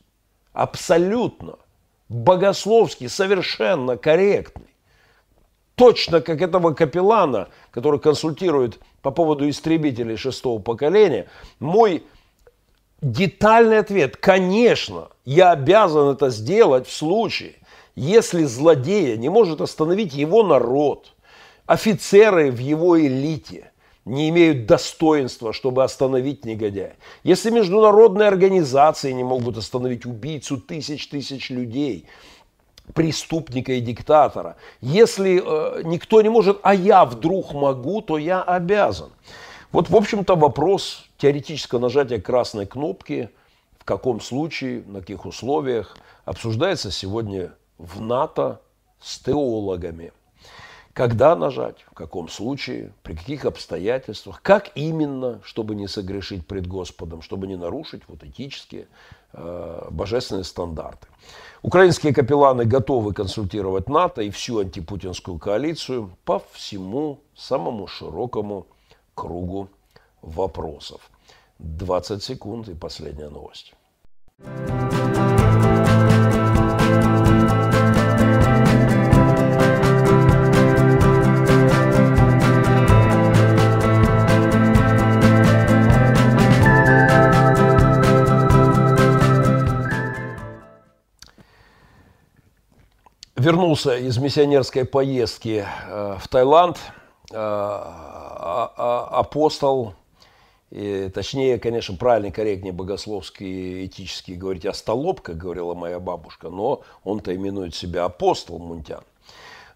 [0.54, 1.58] абсолютно
[2.10, 4.74] богословский, совершенно корректный.
[5.76, 11.28] Точно как этого капеллана, который консультирует по поводу истребителей шестого поколения,
[11.60, 12.03] мой
[13.01, 17.53] Детальный ответ, конечно, я обязан это сделать в случае,
[17.95, 21.14] если злодея не может остановить его народ,
[21.68, 23.72] офицеры в его элите
[24.08, 26.95] не имеют достоинства, чтобы остановить негодяя.
[27.24, 32.05] Если международные организации не могут остановить убийцу тысяч тысяч людей,
[32.93, 39.10] преступника и диктатора, если э, никто не может, а я вдруг могу, то я обязан.
[39.72, 43.30] Вот, в общем-то, вопрос теоретического нажатия красной кнопки,
[43.78, 48.62] в каком случае, на каких условиях, обсуждается сегодня в НАТО
[49.01, 50.14] с теологами.
[50.98, 57.22] Когда нажать, в каком случае, при каких обстоятельствах, как именно, чтобы не согрешить пред Господом,
[57.22, 58.88] чтобы не нарушить вот этические,
[59.34, 61.06] э, божественные стандарты.
[61.62, 68.66] Украинские капелланы готовы консультировать НАТО и всю антипутинскую коалицию по всему самому широкому
[69.14, 69.70] кругу
[70.24, 71.12] вопросов.
[71.60, 73.76] 20 секунд и последняя новость.
[93.48, 96.76] Вернулся из миссионерской поездки э, в Таиланд,
[97.32, 99.93] э, а, а, апостол,
[100.70, 107.34] и, точнее, конечно, правильно, корректнее богословски, этически говорить остолоп, как говорила моя бабушка, но он-то
[107.34, 109.04] именует себя апостол Мунтян.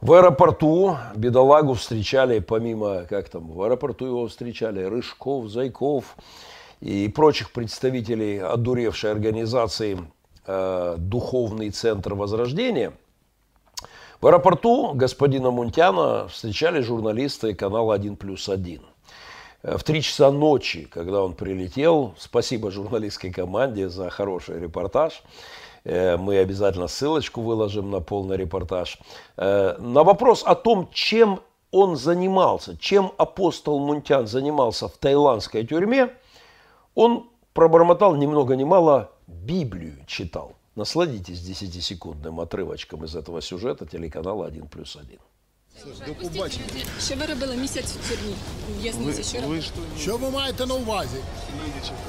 [0.02, 6.18] В аэропорту бедолагу встречали, помимо, как там, в аэропорту его встречали Рыжков, Зайков
[6.82, 9.98] и прочих представителей одуревшей организации
[10.46, 12.92] э, «Духовный центр Возрождения»,
[14.22, 18.80] в аэропорту господина Мунтяна встречали журналисты канала «1 плюс 1».
[19.64, 25.24] Э, в три часа ночи, когда он прилетел, спасибо журналистской команде за хороший репортаж.
[25.86, 29.00] Э, мы обязательно ссылочку выложим на полный репортаж.
[29.38, 31.40] Э, на вопрос о том, чем
[31.72, 36.10] он занимался, чем апостол Мунтян занимался в таиландской тюрьме,
[36.94, 40.54] он пробормотал ни много ни мало Библию читал.
[40.77, 45.19] Насладитесь 10-секундным отрывочком из этого сюжета телеканала 1 плюс 1.
[46.07, 46.65] До побачення.
[47.01, 48.35] Що ви робили місяць в тюрмі?
[48.71, 49.23] У в'язниці?
[49.23, 49.63] Що робили?
[50.01, 51.17] Що ви маєте на увазі?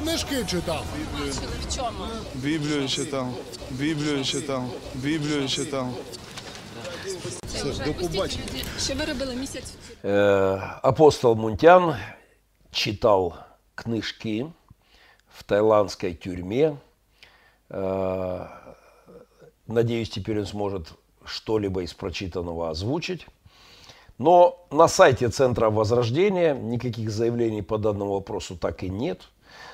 [0.04, 0.86] Книжки читав.
[1.14, 2.06] Бачили в чому?
[2.36, 3.34] Біблію читав,
[3.72, 4.64] Біблію читав,
[4.95, 5.93] Біблію читав.
[7.86, 8.43] До побачення.
[8.80, 10.16] Що ви робили місяць в тюрмі?
[10.16, 11.95] Э, апостол Мунтян
[12.72, 13.34] читал
[13.76, 14.45] книжки
[15.38, 16.78] в таиландской тюрьме.
[17.73, 18.47] Э,
[19.66, 20.93] Надеюсь, теперь он сможет
[21.25, 23.27] что-либо из прочитанного озвучить.
[24.18, 29.23] Но на сайте Центра Возрождения никаких заявлений по данному вопросу так и нет.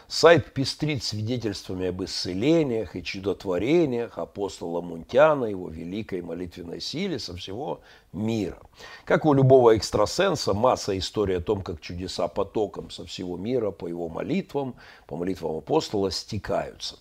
[0.07, 7.83] Сайт пестрит свидетельствами об исцелениях и чудотворениях апостола Мунтяна, его великой молитвенной силе со всего
[8.15, 8.59] мира.
[9.05, 13.87] Как у любого экстрасенса, масса историй о том, как чудеса потоком со всего мира по
[13.87, 14.77] его молитвам,
[15.07, 16.99] по молитвам апостола стекаются.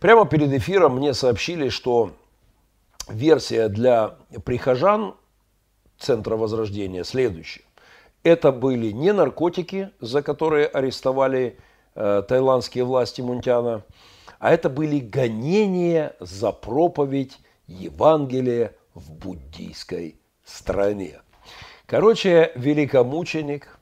[0.00, 2.12] Прямо перед эфиром мне сообщили, что
[3.08, 5.14] версия для прихожан
[5.96, 7.62] Центра Возрождения следующая.
[8.24, 11.58] Это были не наркотики, за которые арестовали
[11.98, 13.82] э, таиландские власти Мунтяна,
[14.38, 21.20] а это были гонения за проповедь Евангелия в буддийской стране.
[21.86, 23.78] Короче, великомученик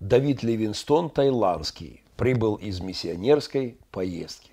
[0.00, 4.50] Давид Ливинстон Таиландский прибыл из миссионерской поездки.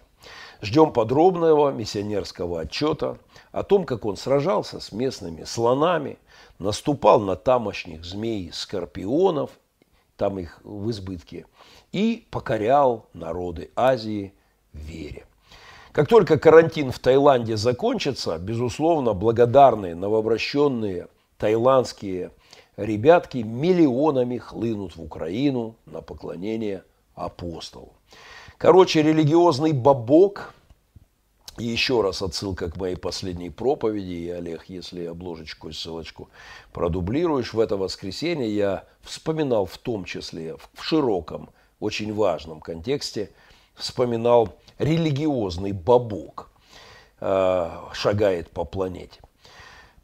[0.62, 3.18] Ждем подробного миссионерского отчета
[3.52, 6.18] о том, как он сражался с местными слонами,
[6.60, 9.52] наступал на тамошних змей скорпионов,
[10.18, 11.46] там их в избытке,
[11.98, 14.32] и покорял народы Азии
[14.72, 15.26] в вере.
[15.92, 21.08] Как только карантин в Таиланде закончится, безусловно, благодарные новообращенные
[21.40, 22.30] таиландские
[22.76, 26.84] ребятки миллионами хлынут в Украину на поклонение
[27.16, 27.94] апостолу.
[28.60, 30.54] Короче, религиозный бабок,
[31.58, 36.30] и еще раз отсылка к моей последней проповеди, и, Олег, если обложечку и ссылочку
[36.74, 43.32] продублируешь, в это воскресенье я вспоминал в том числе, в широком, очень важном контексте,
[43.76, 46.50] вспоминал религиозный бабок,
[47.20, 49.20] э, шагает по планете.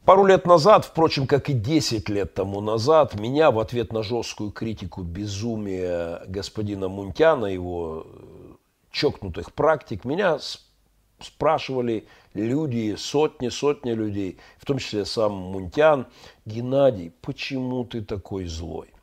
[0.04, 4.50] Пару лет назад, впрочем, как и 10 лет тому назад, меня в ответ на жесткую
[4.50, 8.06] критику безумия господина Мунтяна, его
[8.90, 10.38] чокнутых практик, меня
[11.20, 16.06] спрашивали люди, сотни-сотни людей, в том числе сам Мунтян,
[16.44, 18.93] Геннадий, почему ты такой злой?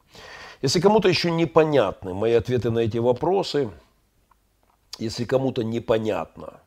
[0.61, 3.71] Если кому-то еще непонятны мои ответы на эти вопросы,
[4.99, 6.59] если кому-то непонятно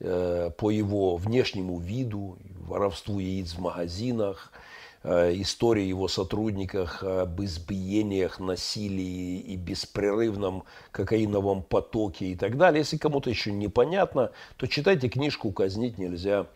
[0.00, 4.52] э, по его внешнему виду, воровству яиц в магазинах–
[5.08, 12.80] Э, истории его сотрудниках об избиениях, насилии и беспрерывном кокаиновом потоке и так далее.
[12.80, 16.46] Если кому-то еще непонятно, то читайте книжку «Казнить нельзя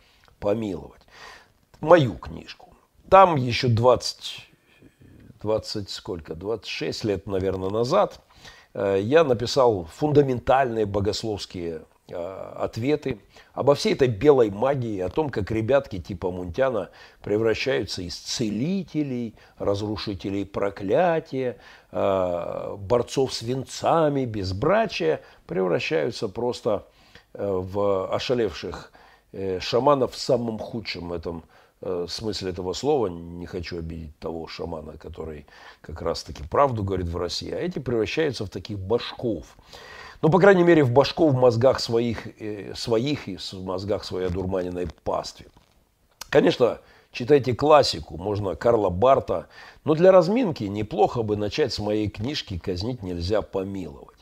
[0.40, 1.02] помиловать».
[1.80, 2.74] Мою книжку.
[3.08, 4.49] Там еще 20,
[5.42, 8.20] 20 сколько, 26 лет, наверное, назад
[8.74, 13.20] э, я написал фундаментальные богословские э, ответы
[13.54, 16.90] обо всей этой белой магии, о том, как ребятки типа Мунтяна
[17.22, 21.56] превращаются из целителей, разрушителей проклятия,
[21.90, 26.86] э, борцов с венцами, безбрачия, превращаются просто
[27.32, 28.92] в ошалевших
[29.60, 31.44] шаманов в самом худшем этом
[31.82, 35.46] Э, смысле этого слова, не хочу обидеть того шамана, который
[35.80, 39.56] как раз-таки правду говорит в России, а эти превращаются в таких башков.
[40.20, 44.26] Ну, по крайней мере, в башков в мозгах своих, э, своих и в мозгах своей
[44.26, 45.46] одурманенной пастве.
[46.28, 46.80] Конечно,
[47.12, 49.46] читайте классику, можно Карла Барта,
[49.84, 54.18] но для разминки неплохо бы начать с моей книжки «Казнить нельзя помиловать».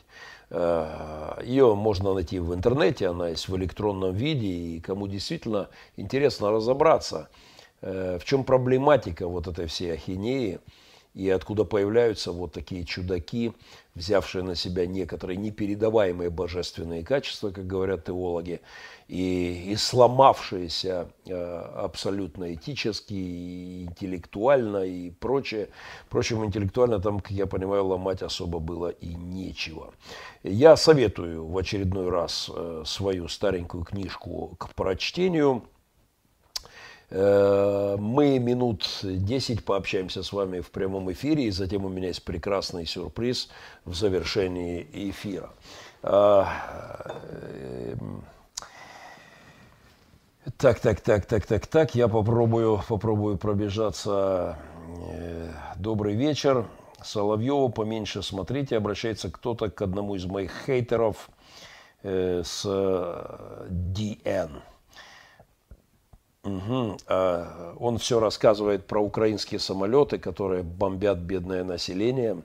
[0.49, 5.67] Э, Ее можно найти в интернете, она есть в электронном виде, и кому действительно
[5.97, 7.27] интересно разобраться–
[7.81, 10.59] в чем проблематика вот этой всей ахинеи
[11.13, 13.53] и откуда появляются вот такие чудаки,
[13.95, 18.61] взявшие на себя некоторые непередаваемые божественные качества, как говорят теологи,
[19.07, 25.69] и, и сломавшиеся э, абсолютно этически, и интеллектуально и прочее.
[26.05, 29.93] Впрочем, интеллектуально там, как я понимаю, ломать особо было и нечего.
[30.43, 35.78] Я советую в очередной раз э, свою старенькую книжку к прочтению– Э,
[37.11, 42.85] мы минут 10 пообщаемся с вами в прямом эфире, и затем у меня есть прекрасный
[42.85, 43.49] сюрприз
[43.85, 45.49] в завершении эфира.
[46.01, 46.47] А,
[47.51, 48.23] эм,
[50.57, 54.57] так, так, так, так, так, так, я попробую, попробую пробежаться.
[55.11, 56.65] Э, добрый вечер.
[57.03, 61.29] Соловьева, поменьше смотрите, обращается кто-то к одному из моих хейтеров
[62.03, 64.61] э, с DN.
[66.57, 66.97] Угу.
[67.79, 72.41] Он все рассказывает про украинские самолеты, которые бомбят бедное население,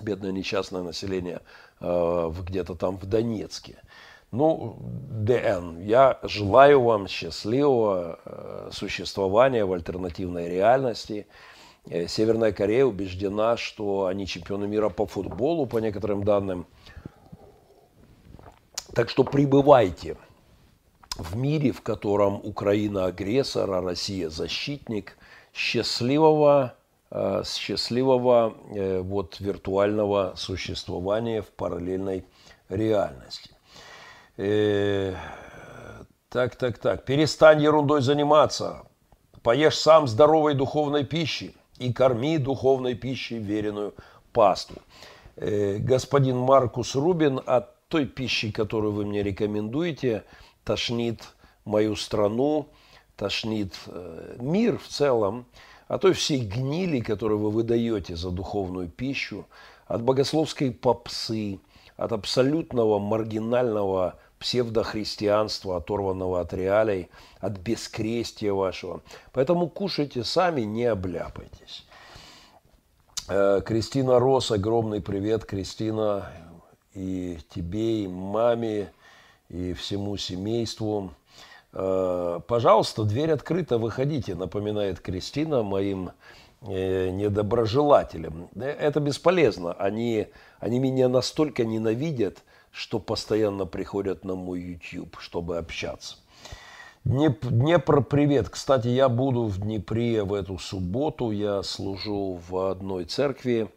[0.00, 1.40] бедное несчастное население
[1.80, 3.76] а, где-то там в Донецке.
[4.30, 11.26] Ну, ДН, я желаю вам счастливого а, существования в альтернативной реальности.
[11.88, 16.66] Э, Северная Корея убеждена, что они чемпионы мира по футболу, по некоторым данным.
[18.94, 20.16] Так что прибывайте–
[21.18, 25.18] в мире, в котором Украина агрессор, а Россия защитник,
[25.52, 26.74] счастливого,
[27.10, 32.24] э, счастливого э, вот, виртуального существования в параллельной
[32.68, 33.50] реальности.
[34.36, 35.14] Э,
[36.28, 37.04] так, так, так.
[37.04, 38.82] Перестань ерундой заниматься.
[39.42, 43.94] Поешь сам здоровой духовной пищи и корми духовной пищей веренную
[44.32, 44.74] пасту.
[45.36, 50.24] Господин Маркус Рубин, от той пищи, которую вы мне рекомендуете–
[50.68, 51.22] тошнит
[51.64, 52.68] мою страну,
[53.16, 55.46] тошнит э, мир в целом,
[55.86, 59.46] а той всей гнили, которую вы выдаете за духовную пищу,
[59.86, 61.58] от богословской попсы,
[61.96, 67.08] от абсолютного маргинального псевдохристианства, оторванного от реалий,
[67.40, 69.00] от бескрестия вашего.
[69.32, 71.86] Поэтому кушайте сами, не обляпайтесь.
[73.30, 76.30] Э, Кристина Рос, огромный привет, Кристина,
[76.92, 78.92] и тебе, и маме,
[79.48, 81.12] и всему семейству.
[81.72, 86.10] Э, пожалуйста, дверь открыта, выходите, напоминает Кристина моим
[86.62, 88.48] э, недоброжелателям.
[88.54, 89.72] Э, это бесполезно.
[89.72, 90.28] Они,
[90.60, 92.38] они меня настолько ненавидят,
[92.70, 96.16] что постоянно приходят на мой YouTube, чтобы общаться.
[97.04, 98.50] Днеп, Днепр, привет.
[98.50, 101.30] Кстати, я буду в Днепре в эту субботу.
[101.30, 103.70] Я служу в одной церкви.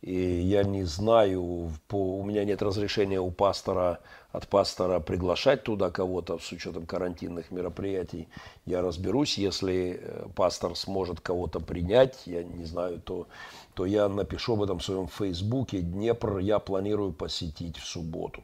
[0.00, 3.98] И я не знаю, по, у меня нет разрешения у пастора
[4.32, 8.28] от пастора приглашать туда кого-то с учетом карантинных мероприятий.
[8.66, 13.26] Я разберусь, если э, пастор сможет кого-то принять, я не знаю, то,
[13.74, 15.80] то я напишу об этом в своем фейсбуке.
[15.80, 18.42] Днепр я планирую посетить в субботу.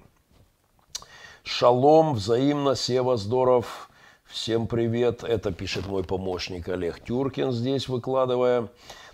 [1.42, 3.90] Шалом, взаимно, Сева, здоров.
[4.24, 5.22] Всем привет.
[5.22, 8.70] Это пишет мой помощник Олег Тюркин здесь выкладывая.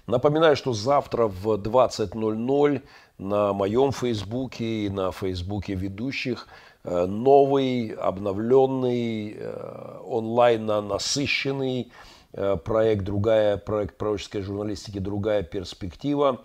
[0.06, 2.82] Напоминаю, что завтра в 20.00
[3.20, 6.48] на моем фейсбуке и на фейсбуке ведущих
[6.84, 11.92] э, новый, обновленный, э, онлайн насыщенный
[12.32, 16.40] э, проект, другая, проект пророческой журналистики «Другая перспектива».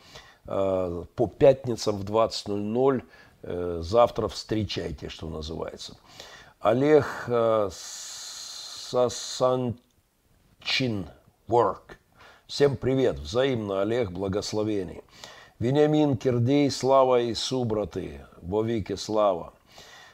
[0.45, 5.97] По пятницам в 20.00 завтра встречайте, что называется.
[6.60, 7.07] Олег
[8.91, 9.80] Сасанчин
[11.47, 11.97] Work.
[12.45, 15.02] Всем привет, взаимно, Олег, благословений.
[15.60, 19.52] Вениамин Кирдей, слава Ісу, брати, вовіки слава.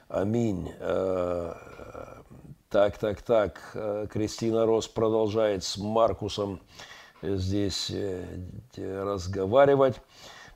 [0.08, 0.70] Аминь.
[0.82, 1.56] Э,
[2.70, 3.72] так, так, так.
[3.76, 6.60] Э, Кристина Рос продолжает с Маркусом
[7.24, 8.24] здесь э,
[8.78, 10.02] разговаривать.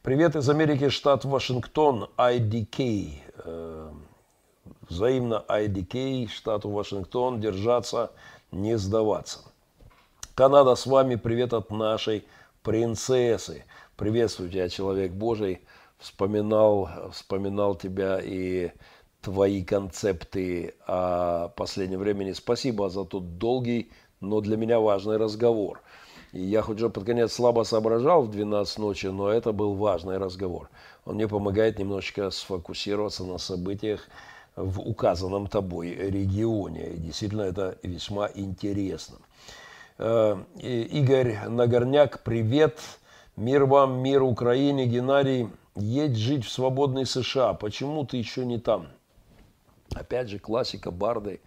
[0.03, 3.13] Привет из Америки, штат Вашингтон, IDK.
[4.89, 8.11] Взаимно IDK, штату Вашингтон, держаться,
[8.51, 9.39] не сдаваться.
[10.35, 12.23] Канада с вами, привет от нашей
[12.61, 13.63] принцессы.
[13.97, 15.61] Приветствую тебя, человек Божий.
[15.99, 18.71] Вспоминал, вспоминал тебя и
[19.21, 22.33] твои концепты о последнем времени.
[22.33, 23.89] Спасибо за тот долгий,
[24.19, 25.81] но для меня важный разговор.
[26.33, 30.17] И я хоть уже под конец слабо соображал в 12 ночи, но это был важный
[30.17, 30.69] разговор.
[31.05, 34.09] Он мне помогает немножечко сфокусироваться на событиях
[34.57, 36.89] в указанном тобой регионе.
[36.89, 39.19] И действительно, это весьма интересно.
[39.97, 42.81] Э, Игорь Нагорняк, привет.
[43.35, 44.85] Мир вам, мир Украине.
[44.85, 47.53] Геннадий, едь жить в свободной США.
[47.53, 48.87] Почему ты еще не там?
[49.93, 51.41] Опять же, классика Барды.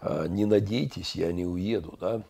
[0.00, 1.96] «Э, не надейтесь, я не уеду.
[2.00, 2.22] Да?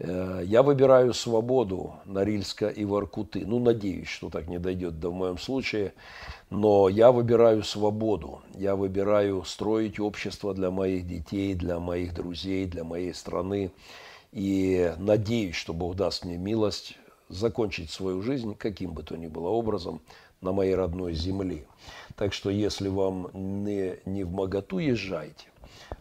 [0.00, 3.46] Э, я выбираю свободу Норильска и Воркуты.
[3.46, 5.92] Ну, надеюсь, что так не дойдет да в моем случае.
[6.50, 8.42] Но я выбираю свободу.
[8.56, 13.70] Я выбираю строить общество для моих детей, для моих друзей, для моей страны.
[14.32, 16.96] И надеюсь, что Бог даст мне милость
[17.29, 20.01] закончить свою жизнь, каким бы то ни было образом,
[20.41, 21.65] на моей родной земле.
[22.15, 25.47] Так что, если вам не, не в моготу, езжайте.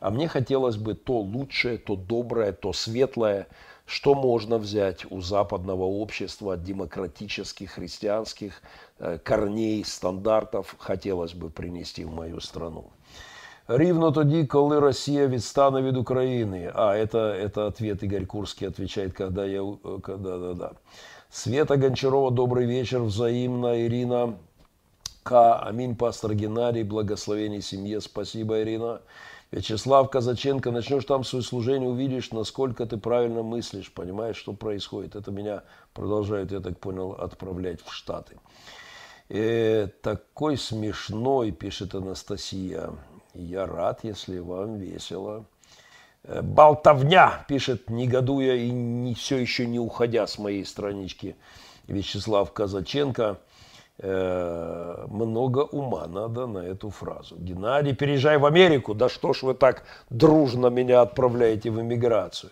[0.00, 3.46] А мне хотелось бы то лучшее, то доброе, то светлое,
[3.86, 8.62] что можно взять у западного общества, демократических, христианских
[8.98, 12.90] э, корней, стандартов, хотелось бы принести в мою страну.
[13.68, 16.72] Рівно тоді, коли Росія відстане від України.
[16.74, 19.62] А, это, это ответ Игорь Курский отвечает, когда я...
[20.02, 20.70] Когда, да, да.
[21.31, 23.85] Света Гончарова, добрый вечер, взаимно.
[23.85, 24.35] Ирина
[25.21, 25.59] К.
[25.59, 28.01] Аминь, пастор Геннадий, благословение семье.
[28.01, 29.01] Спасибо, Ирина.
[29.51, 35.15] Вячеслав Казаченко, начнешь там свое служение, увидишь, насколько ты правильно мыслишь, понимаешь, что происходит.
[35.15, 35.61] Это меня
[35.93, 38.35] продолжает, я так понял, отправлять в Штаты.
[39.29, 42.89] Э, такой смешной, пишет Анастасия.
[43.35, 45.45] Я рад, если вам весело.
[46.23, 51.35] Э, болтовня, пишет, негодуя и не, все еще не уходя с моей странички
[51.87, 53.39] Вячеслав Казаченко.
[54.01, 57.35] Э, много ума надо на эту фразу.
[57.37, 58.93] Геннадий, переезжай в Америку.
[58.93, 62.51] Да что ж вы так дружно меня отправляете в эмиграцию?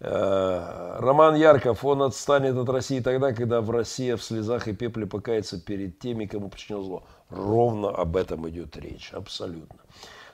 [0.00, 5.06] Э, Роман Ярков, он отстанет от России тогда, когда в России в слезах и пепле
[5.06, 7.02] покается перед теми, кому причинил зло.
[7.30, 9.78] Ровно об этом идет речь, абсолютно.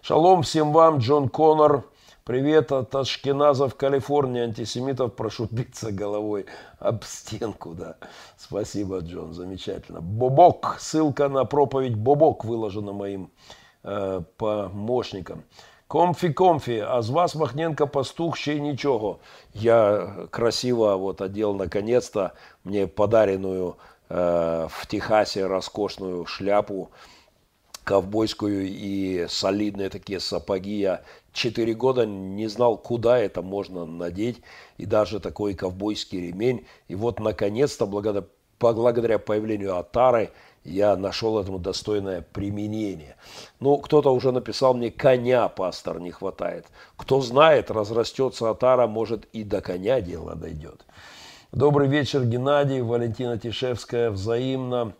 [0.03, 1.85] Шалом всем вам, Джон Коннор.
[2.24, 4.42] Привет от Ашкеназа в Калифорнии.
[4.42, 6.46] Антисемитов прошу биться головой
[6.80, 7.74] об стенку.
[7.74, 7.98] Да.
[8.38, 10.02] Спасибо, Джон, замечательно.
[10.02, 13.32] Бобок, ссылка на проповедь Бобок выложена моим
[13.84, 15.44] э, помощником.
[15.88, 19.18] Комфі-комфі, а з вас Махненко пастух ще й нічого.
[19.54, 22.32] Я красиво вот одел наконец-то
[22.64, 23.76] мне подаренную
[24.10, 26.90] э, в Техасе роскошную шляпу
[27.84, 30.80] ковбойскую и солидные такие сапоги.
[30.80, 31.02] Я
[31.33, 34.43] четыре года не знал, куда это можно надеть,
[34.79, 36.67] и даже такой ковбойский ремень.
[36.89, 38.27] И вот, наконец-то, благодаря,
[38.59, 40.31] благодаря появлению Атары,
[40.65, 43.17] я нашел этому достойное применение.
[43.61, 46.67] Ну, кто-то уже написал мне, коня, пастор, не хватает.
[46.97, 50.85] Кто знает, разрастется Атара, может и до коня дело дойдет.
[51.53, 54.93] Добрый вечер, Геннадий, Валентина Тишевская, взаимно.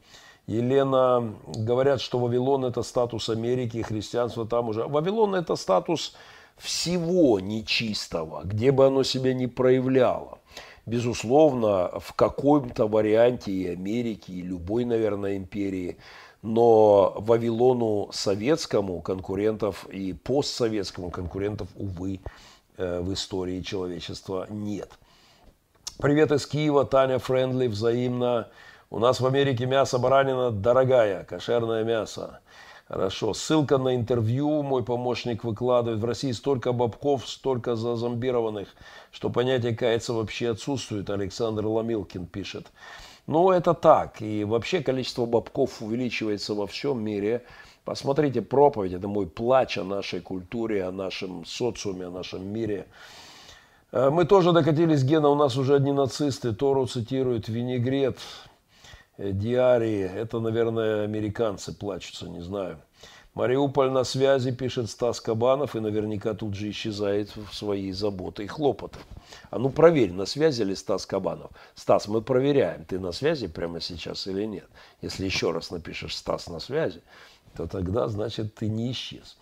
[0.51, 4.85] Елена, говорят, что Вавилон это статус Америки, христианство там уже.
[4.85, 6.17] Вавилон это статус
[6.57, 10.39] всего нечистого, где бы оно себя не проявляло.
[10.87, 15.99] Безусловно, в каком-то варианте и Америки, и любой, наверное, империи,
[16.43, 22.19] но Вавилону советскому конкурентов и постсоветскому конкурентов, увы,
[22.77, 24.91] э, в истории человечества нет.
[25.99, 28.49] Привет из Киева, Таня Френдли, взаимно.
[28.93, 32.41] У нас в Америке мясо баранина дорогая, кошерное мясо.
[32.89, 33.35] Хорошо.
[33.35, 36.01] Ссылка на интервью мой помощник выкладывает.
[36.01, 38.67] В России столько бабков, столько зазомбированных,
[39.13, 41.09] что понятие каяться вообще отсутствует.
[41.09, 42.67] Александр Ломилкин пишет.
[43.29, 44.21] Ну, это так.
[44.21, 47.45] И вообще количество бабков увеличивается во всем мире.
[47.85, 52.89] Посмотрите проповедь, это мой плач о нашей культуре, о нашем социуме, о нашем мире.
[53.93, 56.53] Э, мы тоже докатились, Гена, у нас уже одни нацисты.
[56.53, 58.19] Тору цитируют винегрет,
[59.21, 60.03] диарии.
[60.03, 62.79] Это, наверное, американцы плачутся, не знаю.
[63.35, 68.47] Мариуполь на связи, пишет Стас Кабанов, и наверняка тут же исчезает в свои заботы и
[68.49, 68.99] хлопоты.
[69.51, 71.51] А ну проверь, на связи ли Стас Кабанов.
[71.77, 74.69] Стас, мы проверяем, ты на связи прямо сейчас или нет.
[75.01, 77.03] Если еще раз напишешь Стас на связи,
[77.57, 79.37] то тогда, значит, ты не исчез.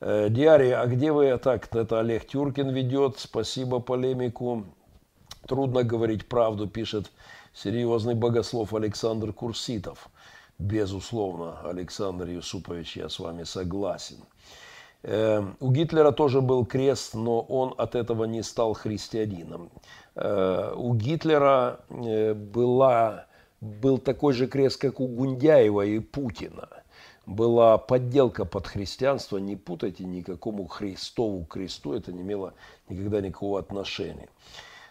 [0.00, 1.36] Э, Диарий, а где вы?
[1.38, 3.18] Так, это Олег Тюркин ведет.
[3.18, 4.66] Спасибо полемику.
[5.48, 7.10] Трудно говорить правду, пишет
[7.56, 10.08] серьезный богослов Александр Курситов.
[10.58, 14.18] Безусловно, Александр Юсупович, я с вами согласен.
[15.02, 19.70] Э, у Гитлера тоже был крест, но он от этого не стал христианином.
[20.14, 23.26] Э, у Гитлера э, была,
[23.60, 26.68] был такой же крест, как у Гундяева и Путина.
[27.26, 32.54] Была подделка под христианство, не путайте никакому Христову кресту, это не имело
[32.88, 34.28] никогда никакого отношения.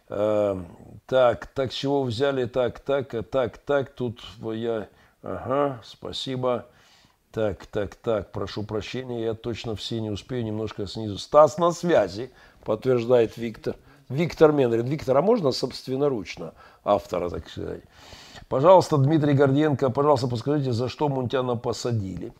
[0.07, 4.87] Так, так, с чего взяли, так, так, так, так, тут я,
[5.23, 6.65] ага, спасибо.
[7.31, 11.17] Так, так, так, прошу прощения, я точно все не успею, немножко снизу.
[11.17, 12.31] Стас на связи,
[12.63, 13.75] подтверждает Виктор.
[14.07, 14.85] Виктор Менрин.
[14.85, 16.53] Виктор, а можно собственноручно
[16.83, 17.81] автора, так сказать?
[18.47, 22.31] Пожалуйста, Дмитрий Горденко, пожалуйста, подскажите, за что Мунтяна посадили?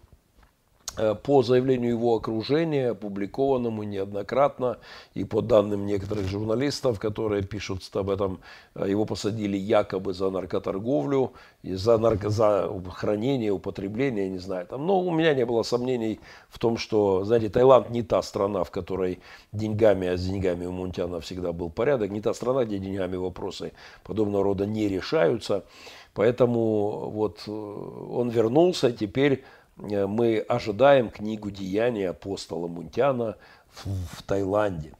[0.97, 4.77] Э, по заявлению его окружения, опубликованному неоднократно,
[5.13, 8.39] и по данным некоторых журналистов, которые пишут об этом,
[8.75, 14.67] э, его посадили якобы за наркоторговлю, и за, нарко, за хранение, употребление, не знаю.
[14.67, 14.85] Там.
[14.85, 16.19] Но у меня не было сомнений
[16.49, 19.19] в том, что, знаете, Таиланд не та страна, в которой
[19.51, 23.73] деньгами, а с деньгами у Мунтяна всегда был порядок, не та страна, где деньгами вопросы
[24.03, 25.65] подобного рода не решаются.
[26.13, 29.43] Поэтому вот э, он вернулся, теперь
[29.77, 33.35] мы ожидаем книгу «Деяния» апостола Мунтяна
[33.69, 33.87] в,
[34.17, 34.93] в Таиланде.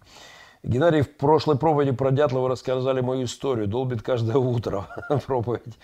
[0.63, 3.67] Геннадий, в прошлой проповеди про Дятлова рассказали мою историю.
[3.67, 4.87] Долбит каждое утро
[5.27, 5.77] проповедь.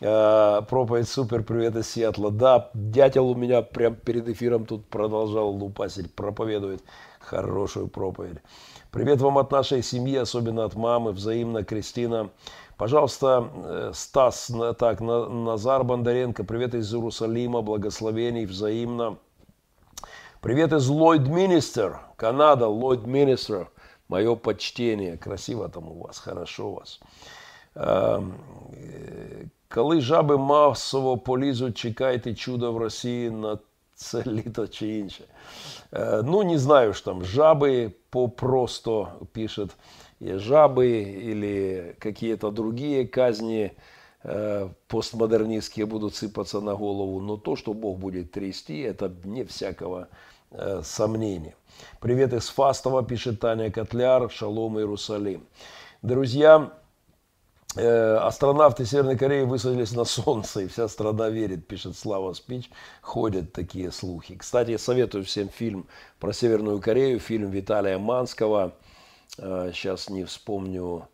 [0.00, 2.30] Э, проповедь супер, привет из Сиэтла.
[2.30, 6.84] Да, дятел у меня прям перед эфиром тут продолжал лупасить, проповедует
[7.18, 8.38] хорошую проповедь.
[8.92, 12.30] Привет вам от нашей семьи, особенно от мамы, взаимно, Кристина.
[12.77, 19.17] Пожалуйста, э, Стас, так, Назар Бондаренко, привет из Иерусалима, благословений взаимно.
[20.41, 23.69] Привет из Ллойд Министер, Канада, Ллойд Министер.
[24.09, 25.17] Мое почтение.
[25.17, 26.99] Красиво там у вас, хорошо у вас.
[27.75, 28.33] Эм,
[28.73, 33.57] э, коли жаби масово полізуть, чекайте чудо в Росії на
[33.95, 35.23] це літо чи інше.
[35.91, 39.69] Э, ну, не знаю, что там жабы попросту пишет
[40.20, 43.72] жабы или какие-то другие казни
[44.22, 50.08] э, постмодернистские будут сыпаться на голову, но то, что Бог будет трясти, это не всякого
[50.50, 51.54] э, сомнения.
[52.00, 55.46] Привет из Фастова, пишет Таня Котляр, Шалом Иерусалим.
[56.02, 56.72] Друзья,
[57.76, 62.70] э, астронавты Северной Кореи высадились на Солнце, и вся страна верит, пишет Слава Спич.
[63.02, 64.34] Ходят такие слухи.
[64.36, 65.86] Кстати, советую всем фильм
[66.18, 68.72] про Северную Корею, фильм Виталия Манского–
[69.36, 71.08] сейчас э, не вспомню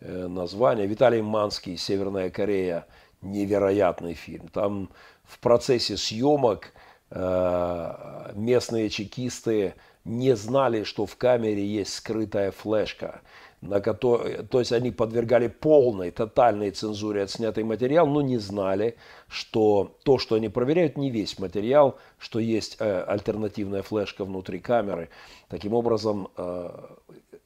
[0.00, 2.86] э, название, Виталий Манский, Северная Корея,
[3.20, 4.48] невероятный фильм.
[4.48, 4.90] Там
[5.24, 6.72] в процессе съемок
[7.10, 9.74] э, местные чекисты
[10.04, 13.20] не знали, что в камере есть скрытая флешка,
[13.60, 18.96] на которой, то есть они подвергали полной, тотальной цензуре отснятый материал, но не знали,
[19.26, 25.10] что то, что они проверяют, не весь материал, что есть альтернативная флешка внутри камеры.
[25.48, 26.28] Таким образом,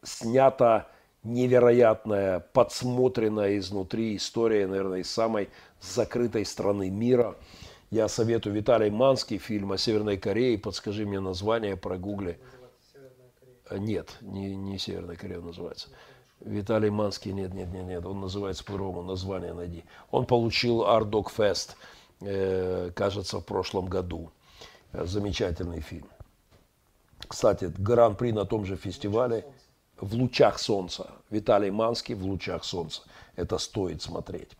[0.02, 0.88] снята
[1.22, 5.50] невероятная, подсмотренная изнутри история, наверное, из самой
[5.80, 7.36] закрытой страны мира.
[7.90, 10.58] Я советую Виталий Манский, фильм о Северной Корее.
[10.58, 12.40] Подскажи мне название, прогугли.
[13.70, 15.88] Нет, не, не Северная Корея называется.
[16.40, 19.84] Виталий Манский, нет, нет, нет, нет, он называется по-другому, название найди.
[20.10, 21.76] Он получил Art Dog Fest,
[22.20, 24.32] э, кажется, в прошлом году.
[24.92, 26.08] Замечательный фильм.
[27.28, 29.46] Кстати, Гран-при на том же фестивале–
[30.02, 31.10] в лучах солнца.
[31.30, 33.02] Виталий Манский в лучах солнца.
[33.36, 34.50] Это стоит смотреть.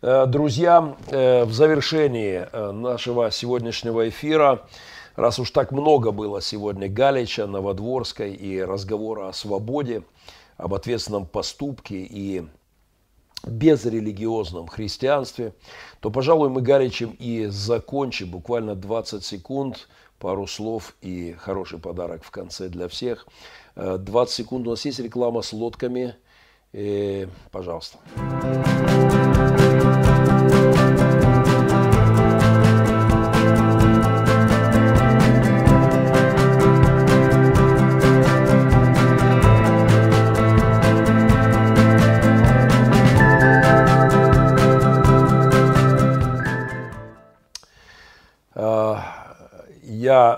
[0.00, 4.66] Э, друзья, э, в завершении э, нашего сегодняшнего эфира,
[5.14, 10.02] раз уж так много было сегодня Галича, Новодворской и разговора о свободе,
[10.56, 12.46] об ответственном поступке и
[13.46, 15.52] безрелигиозном христианстве,
[16.00, 19.86] то, пожалуй, мы Галичем и закончим буквально 20 секунд,
[20.18, 23.26] пару слов и хороший подарок в конце для всех–
[23.78, 24.66] 20 секунд.
[24.66, 26.16] У нас есть реклама с лодками.
[26.72, 27.98] И, э, пожалуйста.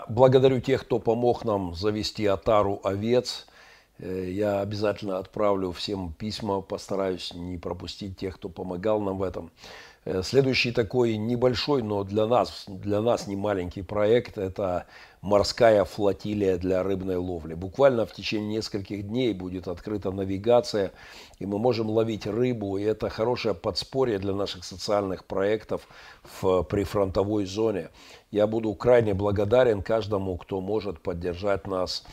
[0.09, 3.47] Благодарю тех, кто помог нам завести отару овец.
[3.99, 9.51] Э, я обязательно отправлю всем письма, постараюсь не пропустить тех, кто помогал нам в этом.
[10.07, 14.87] Э, следующий такой небольшой, но для нас, для нас не маленький проект– это
[15.21, 17.53] морская флотилия для рыбной ловли.
[17.53, 20.93] Буквально в течение нескольких дней будет открыта навигация,
[21.39, 25.87] и мы можем ловить рыбу, и это хорошее подспорье для наших социальных проектов
[26.41, 27.91] в прифронтовой зоне.
[28.31, 32.05] Я буду крайне благодарен каждому, кто может поддержать нас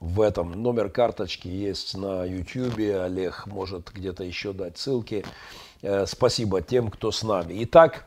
[0.00, 0.52] в этом.
[0.52, 5.24] Номер карточки есть на YouTube, Олег может где-то еще дать ссылки.
[5.82, 7.62] Э, спасибо тем, кто с нами.
[7.64, 8.06] Итак,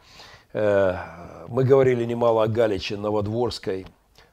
[0.54, 0.96] э,
[1.48, 3.86] мы говорили немало о Галиче Новодворской,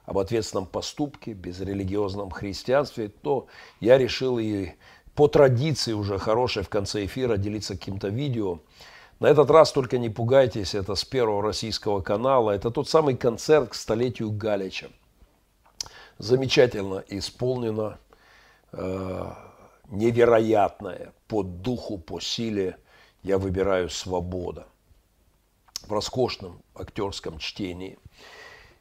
[0.05, 3.45] об ответственном поступке, безрелигиозном христианстве, то
[3.79, 4.71] я решил и
[5.13, 8.59] по традиции уже хорошей в конце эфира делиться каким-то видео.
[9.19, 12.51] На этот раз только не пугайтесь, это с первого российского канала.
[12.51, 14.89] Это тот самый концерт к столетию Галича.
[16.19, 17.99] Замечательно исполнено,
[18.71, 19.31] э,
[19.89, 22.77] невероятное по духу, по силе.
[23.23, 24.67] Я выбираю свобода
[25.87, 27.97] в роскошном актерском чтении–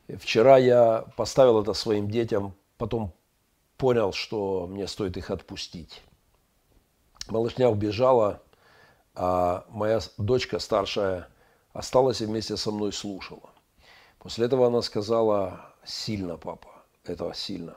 [0.09, 3.13] Вчера я поставил это своим детям, потом
[3.77, 6.01] понял, что мне стоит их отпустить.
[7.29, 8.41] Малышня убежала,
[9.17, 11.29] а моя дочка старшая
[11.73, 13.51] осталась и вместе со мной слушала.
[14.19, 16.69] После этого она сказала, сильно, папа,
[17.05, 17.77] это сильно.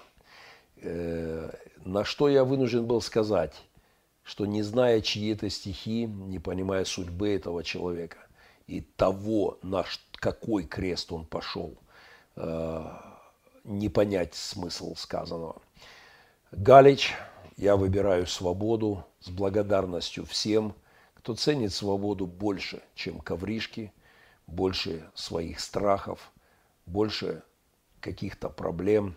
[0.77, 1.51] Э,
[1.85, 3.55] на что я вынужден был сказать,
[4.23, 8.19] что не зная чьи это стихи, не понимая судьбы этого человека
[8.67, 11.73] и того, на какой крест он пошел–
[12.39, 12.85] Э,
[13.65, 15.61] не понять смысл сказанного.
[16.51, 17.13] Галич,
[17.57, 20.73] я выбираю свободу с благодарностью всем,
[21.19, 23.91] кто ценит свободу больше, чем ковришки,
[24.47, 26.31] больше своих страхов,
[26.85, 27.43] больше
[27.99, 29.15] каких-то проблем,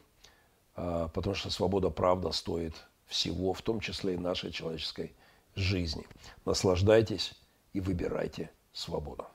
[0.77, 2.75] э, потому что свобода, правда, стоит
[3.07, 5.15] всего, в том числе и нашей человеческой
[5.55, 6.05] жизни.
[6.45, 7.35] Наслаждайтесь
[7.73, 9.27] и выбирайте свободу.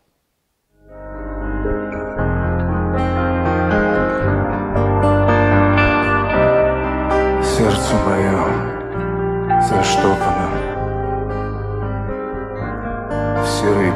[7.57, 10.66] сердце мое заштопано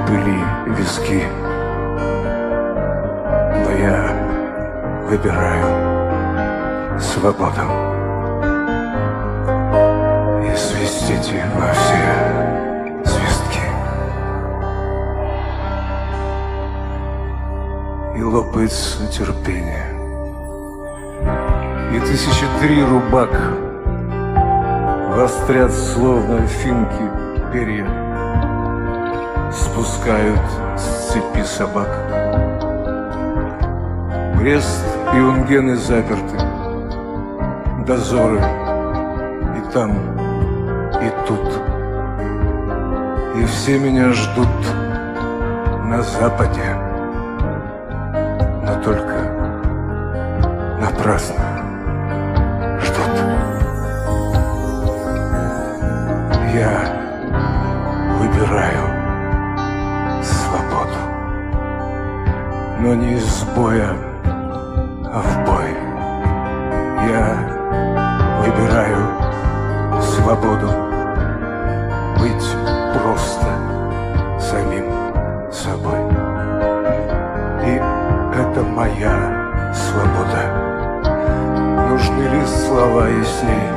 [0.07, 1.23] пыли виски.
[3.63, 3.97] Но я
[5.07, 5.65] выбираю
[6.99, 7.61] свободу.
[10.43, 13.61] И свистите во все свистки
[18.15, 19.91] И лопается терпение
[21.93, 23.29] и тысячи три рубак.
[25.13, 27.03] Вострят словно финки
[27.51, 28.00] перья
[29.71, 30.39] Спускают
[30.77, 31.87] с цепи собак.
[34.37, 34.85] Брест
[35.15, 36.37] и унгены заперты
[37.87, 38.39] Дозоры
[39.57, 39.91] и там,
[41.01, 41.61] и тут.
[43.37, 44.47] И все меня ждут
[45.85, 46.75] на западе
[48.65, 49.15] Но только
[50.81, 51.51] напрасно
[56.53, 57.01] я
[58.19, 58.90] выбираю
[62.83, 63.95] Но не из боя,
[64.25, 65.69] а в бой.
[67.07, 67.27] Я
[68.41, 68.97] выбираю
[70.01, 70.67] свободу
[72.19, 72.47] быть
[72.97, 73.45] просто
[74.39, 74.85] самим
[75.51, 75.99] собой.
[77.67, 77.79] И
[78.35, 80.41] это моя свобода.
[81.87, 83.73] Нужны ли слова яснее?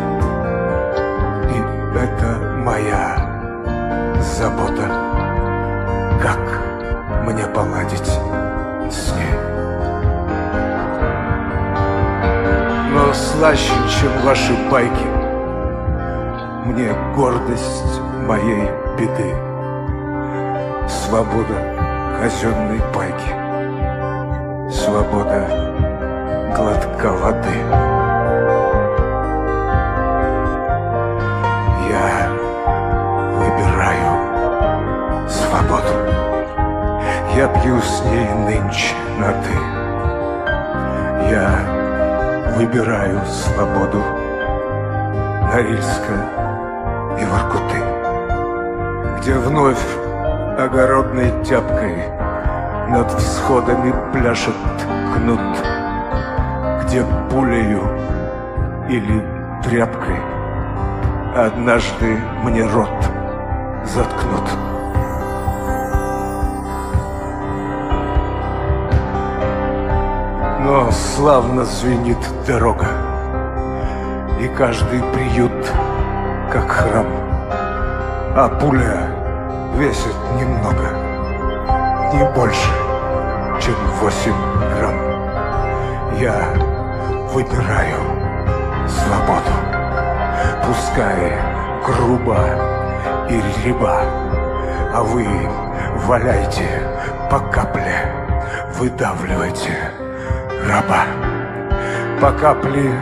[1.50, 3.18] И это моя
[4.22, 4.88] забота,
[6.22, 6.40] как
[7.26, 8.18] мне поладить
[13.38, 15.06] слаще, чем ваши байки,
[16.64, 19.34] мне гордость моей беды,
[20.88, 21.56] свобода
[22.20, 23.32] казенной пайки,
[24.70, 25.46] свобода
[26.56, 27.94] глотка воды.
[35.26, 35.92] свободу.
[37.34, 39.63] Я пью с ней нынче на «ты».
[42.56, 44.00] Выбираю свободу
[45.42, 46.14] Норильска
[47.20, 47.82] и Воркуты,
[49.18, 49.84] Где вновь
[50.56, 51.96] огородной тяпкой
[52.88, 54.54] Над всходами пляшет
[55.16, 55.40] кнут,
[56.84, 57.82] Где пулею
[58.88, 59.24] или
[59.64, 60.20] тряпкой
[61.34, 62.88] Однажды мне рот
[63.84, 64.73] заткнут.
[70.94, 72.86] Славно звенит дорога,
[74.40, 75.72] И каждый приют,
[76.52, 77.06] как храм,
[78.36, 79.08] А пуля
[79.76, 80.88] весит немного,
[82.12, 82.70] не больше,
[83.60, 84.32] чем 8
[84.76, 84.94] грамм.
[86.20, 86.36] Я
[87.32, 88.00] выбираю
[88.86, 89.50] свободу,
[90.64, 91.32] пускай
[91.84, 92.38] грубо
[93.28, 94.00] и реба,
[94.94, 95.26] а вы
[96.06, 96.68] валяйте
[97.30, 98.12] по капле,
[98.78, 100.03] выдавливайте
[100.68, 101.04] раба.
[102.20, 102.92] По капле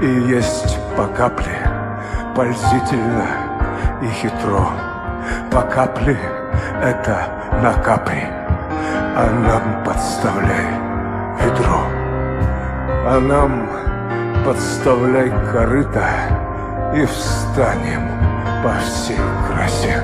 [0.00, 1.58] и есть по капле,
[2.34, 3.26] пользительно
[4.02, 4.68] и хитро.
[5.50, 6.18] По капле
[6.82, 7.26] это
[7.62, 8.26] на капри,
[9.16, 10.70] а нам подставляй
[11.40, 11.82] ведро.
[13.06, 13.68] А нам
[14.44, 16.04] подставляй корыто
[16.94, 18.08] и встанем
[18.62, 19.18] по всей
[19.48, 20.02] красе.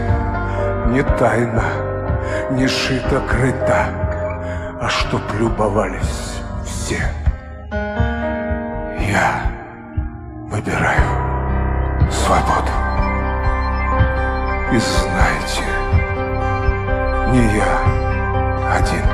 [0.89, 1.65] Не тайно,
[2.51, 3.85] не шито-крыто,
[4.81, 6.30] а чтоб любовались
[6.91, 7.09] все.
[9.09, 9.43] Я
[10.51, 12.73] выбираю свободу.
[14.73, 15.65] И знайте,
[17.31, 17.73] не я
[18.75, 19.07] один.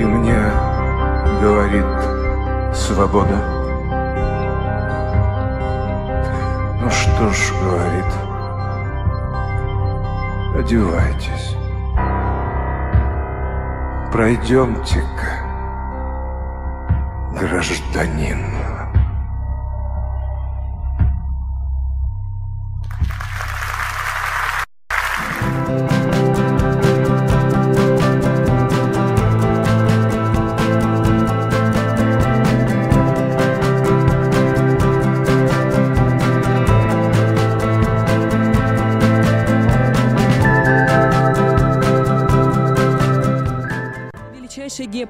[0.00, 0.40] И мне
[1.40, 1.86] говорит
[2.72, 3.38] свобода.
[6.80, 8.12] Ну что ж, говорит,
[10.56, 11.35] одевайтесь.
[14.16, 15.44] Пройдемте-ка,
[17.38, 18.55] гражданин.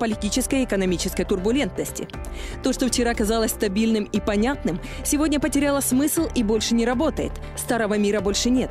[0.06, 2.08] Геополитической и экономической турбулентности.
[2.62, 7.32] То, что вчера казалось стабильным и понятным, сегодня потеряло смысл и больше не работает.
[7.56, 8.70] Старого мира больше нет.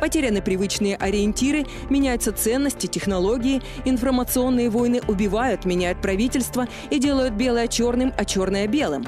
[0.00, 8.12] Потеряны привычные ориентиры, меняются ценности, технологии, информационные войны убивают, меняют правительство и делают белое черным,
[8.16, 9.04] а черное белым.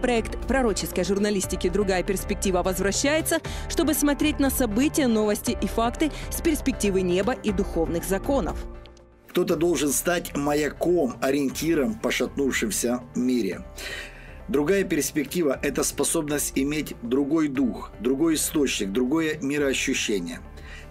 [0.00, 3.38] Проект пророческой журналистики «Другая перспектива» возвращается,
[3.68, 8.56] чтобы смотреть на события, новости и факты с перспективы неба и духовных законов.
[9.32, 13.64] Кто-то должен стать маяком, ориентиром в пошатнувшемся мире.
[14.46, 20.40] Другая перспектива– это способность иметь другой дух, другой источник, другое мироощущение.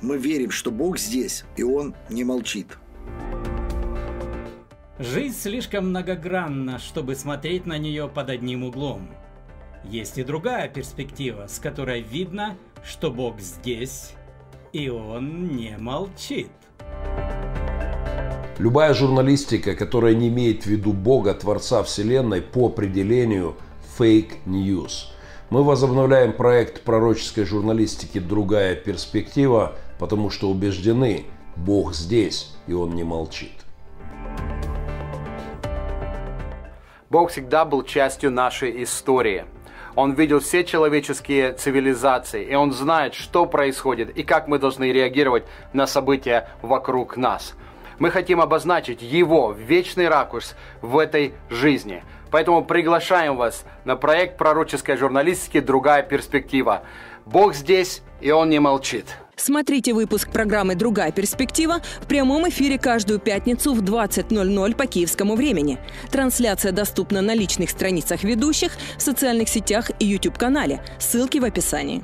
[0.02, 2.80] Мы верим, что Бог здесь, и Он не молчит.
[4.98, 9.08] Жизнь слишком многогранна, чтобы смотреть на нее под одним углом.
[9.84, 14.14] Есть и другая перспектива, с которой видно, что Бог здесь,
[14.74, 16.50] и Он не молчит.
[18.62, 23.56] Любая журналистика, которая не имеет в виду Бога, Творца Вселенной, по определению
[23.98, 25.08] fake news.
[25.50, 31.26] Мы возобновляем проект пророческой журналистики «Другая перспектива», потому что убеждены,
[31.56, 33.66] Бог здесь, и Он не молчит.
[37.10, 39.46] Бог всегда был частью нашей истории.
[39.96, 45.46] Он видел все человеческие цивилизации, и Он знает, что происходит и как мы должны реагировать
[45.74, 47.56] на события вокруг нас.
[48.02, 52.04] Мы хотим обозначить Его вечный ракурс в этой жизни.
[52.32, 56.82] Поэтому приглашаем вас на проект пророческой журналистики «Другая перспектива».
[57.28, 59.06] Бог здесь, и Он не молчит.
[59.36, 65.78] Смотрите выпуск программы «Другая перспектива» в прямом эфире каждую пятницу в 20.00 по киевскому времени.
[66.10, 70.84] Трансляция доступна на личных страницах ведущих, в социальных сетях и YouTube-канале.
[70.98, 72.04] Ссылки в описании.